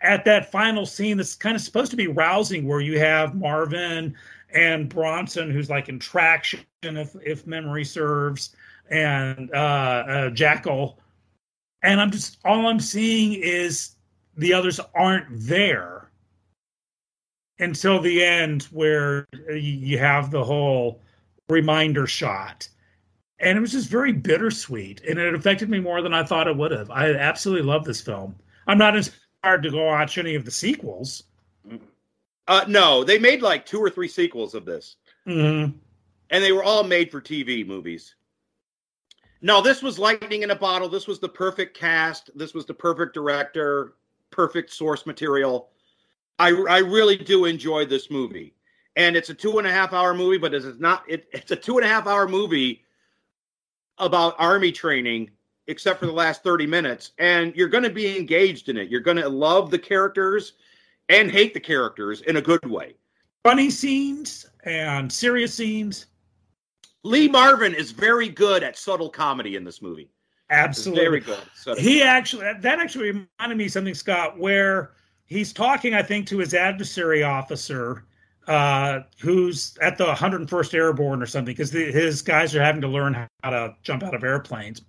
[0.00, 4.14] at that final scene, that's kind of supposed to be rousing, where you have Marvin
[4.52, 8.56] and Bronson, who's like in traction, if if memory serves,
[8.90, 10.96] and uh, uh, Jaeckel.
[11.82, 13.94] And I'm just all I'm seeing is
[14.36, 16.10] the others aren't there
[17.60, 21.00] until the end where you have the whole
[21.48, 22.68] reminder shot
[23.40, 26.56] and it was just very bittersweet and it affected me more than i thought it
[26.56, 26.90] would have.
[26.90, 28.34] I absolutely love this film.
[28.66, 31.24] I'm not inspired to go watch any of the sequels.
[32.46, 34.96] Uh, no they made like two or three sequels of this.
[35.26, 35.76] Mm-hmm.
[36.30, 38.14] and they were all made for tv movies.
[39.42, 40.88] No this was lightning in a bottle.
[40.88, 42.30] This was the perfect cast.
[42.34, 43.94] This was the perfect director
[44.30, 45.68] perfect source material.
[46.38, 48.54] I I really do enjoy this movie,
[48.96, 51.04] and it's a two and a half hour movie, but it's not.
[51.08, 52.82] It, it's a two and a half hour movie
[54.00, 55.30] about army training,
[55.66, 58.88] except for the last thirty minutes, and you're going to be engaged in it.
[58.88, 60.54] You're going to love the characters
[61.08, 62.94] and hate the characters in a good way.
[63.44, 66.06] Funny scenes and serious scenes.
[67.02, 70.10] Lee Marvin is very good at subtle comedy in this movie.
[70.50, 71.78] Absolutely, very good.
[71.78, 74.92] He actually that actually reminded me of something, Scott, where
[75.26, 78.04] he's talking, I think, to his adversary officer,
[78.46, 83.14] uh, who's at the 101st Airborne or something, because his guys are having to learn
[83.42, 84.82] how to jump out of airplanes.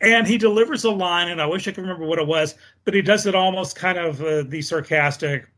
[0.00, 2.94] And he delivers a line, and I wish I could remember what it was, but
[2.94, 5.48] he does it almost kind of uh, the sarcastic,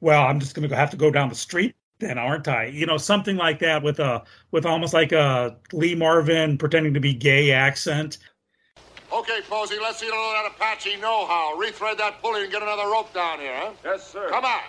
[0.00, 2.86] "Well, I'm just going to have to go down the street then, aren't I?" You
[2.86, 4.22] know, something like that with a
[4.52, 8.16] with almost like a Lee Marvin pretending to be gay accent.
[9.12, 11.58] Okay, Posey, let's see all that Apache know-how.
[11.60, 13.72] Rethread that pulley and get another rope down here, huh?
[13.84, 14.28] Yes, sir.
[14.30, 14.60] Come on.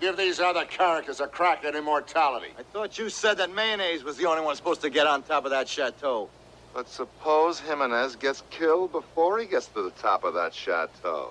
[0.00, 2.48] Give these other characters a crack at immortality.
[2.58, 5.44] I thought you said that mayonnaise was the only one supposed to get on top
[5.44, 6.28] of that chateau.
[6.74, 11.30] But suppose Jimenez gets killed before he gets to the top of that chateau.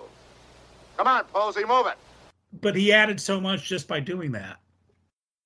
[0.97, 1.97] Come on, Posey, move it.
[2.61, 4.57] But he added so much just by doing that.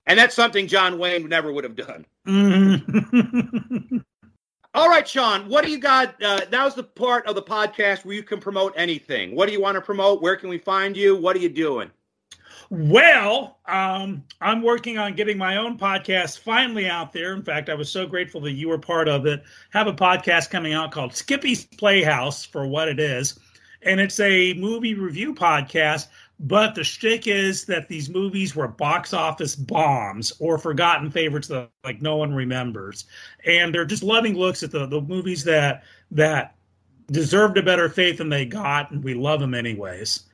[0.05, 2.05] And that's something John Wayne never would have done.
[2.26, 3.97] Mm-hmm.
[4.74, 6.22] All right, Sean, what do you got?
[6.24, 9.36] Uh, was the part of the podcast where you can promote anything.
[9.36, 10.22] What do you want to promote?
[10.22, 11.15] Where can we find you?
[11.15, 11.91] What are you doing?
[12.70, 17.34] Well, um, I'm working on getting my own podcast finally out there.
[17.34, 19.43] In fact, I was so grateful that you were part of it.
[19.72, 23.39] Have a podcast coming out called Skippy's Playhouse for what it is.
[23.82, 26.07] And it's a movie review podcast
[26.39, 31.70] but the shtick is that these movies were box office bombs or forgotten favorites that
[31.84, 33.05] like no one remembers,
[33.45, 36.55] and they're just loving looks at the the movies that that
[37.11, 40.28] deserved a better fate than they got, and we love them anyways.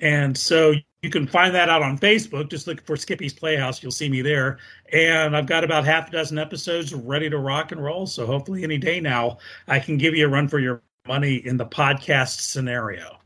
[0.00, 2.50] And so you can find that out on Facebook.
[2.50, 3.82] Just look for Skippy's Playhouse.
[3.82, 4.58] You'll see me there.
[4.92, 8.06] And I've got about half a dozen episodes ready to rock and roll.
[8.06, 9.38] So hopefully, any day now,
[9.68, 13.18] I can give you a run for your money in the podcast scenario.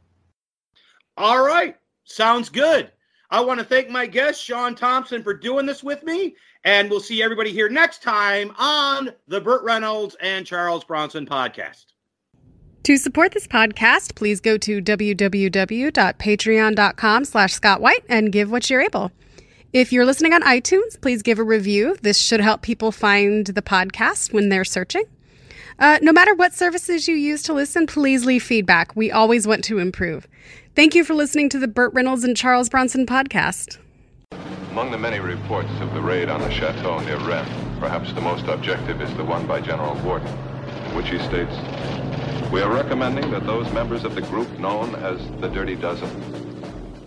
[1.16, 1.77] All right.
[2.05, 2.91] Sounds good.
[3.31, 6.35] I want to thank my guest, Sean Thompson, for doing this with me.
[6.64, 11.87] And we'll see everybody here next time on the Burt Reynolds and Charles Bronson podcast.
[12.85, 18.81] To support this podcast, please go to www.patreon.com slash Scott White and give what you're
[18.81, 19.12] able.
[19.74, 21.97] If you're listening on iTunes, please give a review.
[22.01, 25.05] This should help people find the podcast when they're searching.
[25.79, 28.97] Uh, no matter what services you use to listen, please leave feedback.
[28.97, 30.26] We always want to improve.
[30.74, 33.76] Thank you for listening to the Burt Reynolds and Charles Bronson podcast.
[34.70, 38.47] Among the many reports of the raid on the chateau near Rennes, perhaps the most
[38.47, 41.53] objective is the one by General Worden, in which he states
[42.51, 46.09] We are recommending that those members of the group known as the Dirty Dozen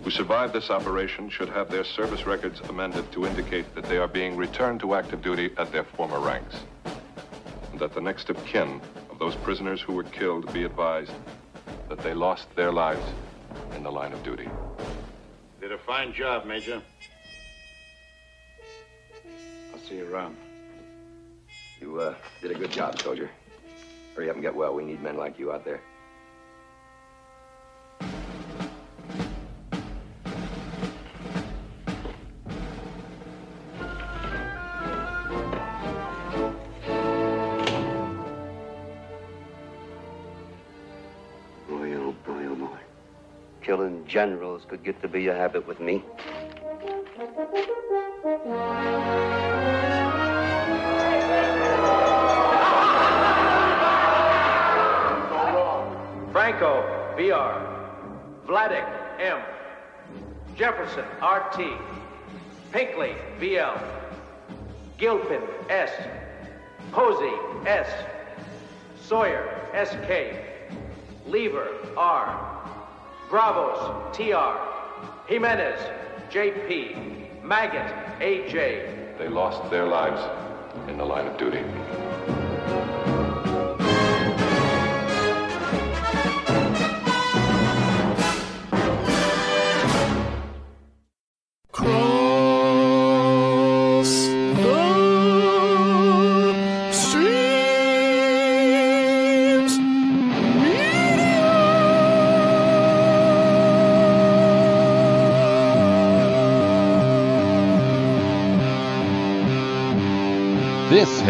[0.02, 4.08] who survived this operation should have their service records amended to indicate that they are
[4.08, 6.56] being returned to active duty at their former ranks.
[7.70, 8.80] And that the next of kin
[9.10, 11.12] of those prisoners who were killed be advised
[11.88, 13.04] that they lost their lives
[13.76, 14.48] in the line of duty.
[15.60, 16.82] Did a fine job, Major.
[19.72, 20.36] I'll see you around.
[21.80, 23.30] You uh, did a good job, soldier.
[24.14, 24.74] Hurry up and get well.
[24.74, 25.80] We need men like you out there.
[41.68, 42.68] Boy, oh boy, oh boy.
[43.62, 46.04] Killing generals could get to be a habit with me.
[56.62, 58.46] Franko, BR.
[58.46, 58.86] Vladik,
[59.18, 59.40] M.
[60.54, 61.76] Jefferson, RT.
[62.70, 63.82] Pinkley, VL.
[64.96, 65.90] Gilpin, S.
[66.92, 67.34] Posey,
[67.66, 67.88] S.
[69.02, 69.42] Sawyer,
[69.74, 70.36] SK.
[71.26, 72.64] Lever, R.
[73.28, 74.56] Bravos, TR.
[75.26, 75.80] Jimenez,
[76.30, 77.42] JP.
[77.42, 79.18] Maggott, AJ.
[79.18, 80.20] They lost their lives
[80.88, 81.64] in the line of duty.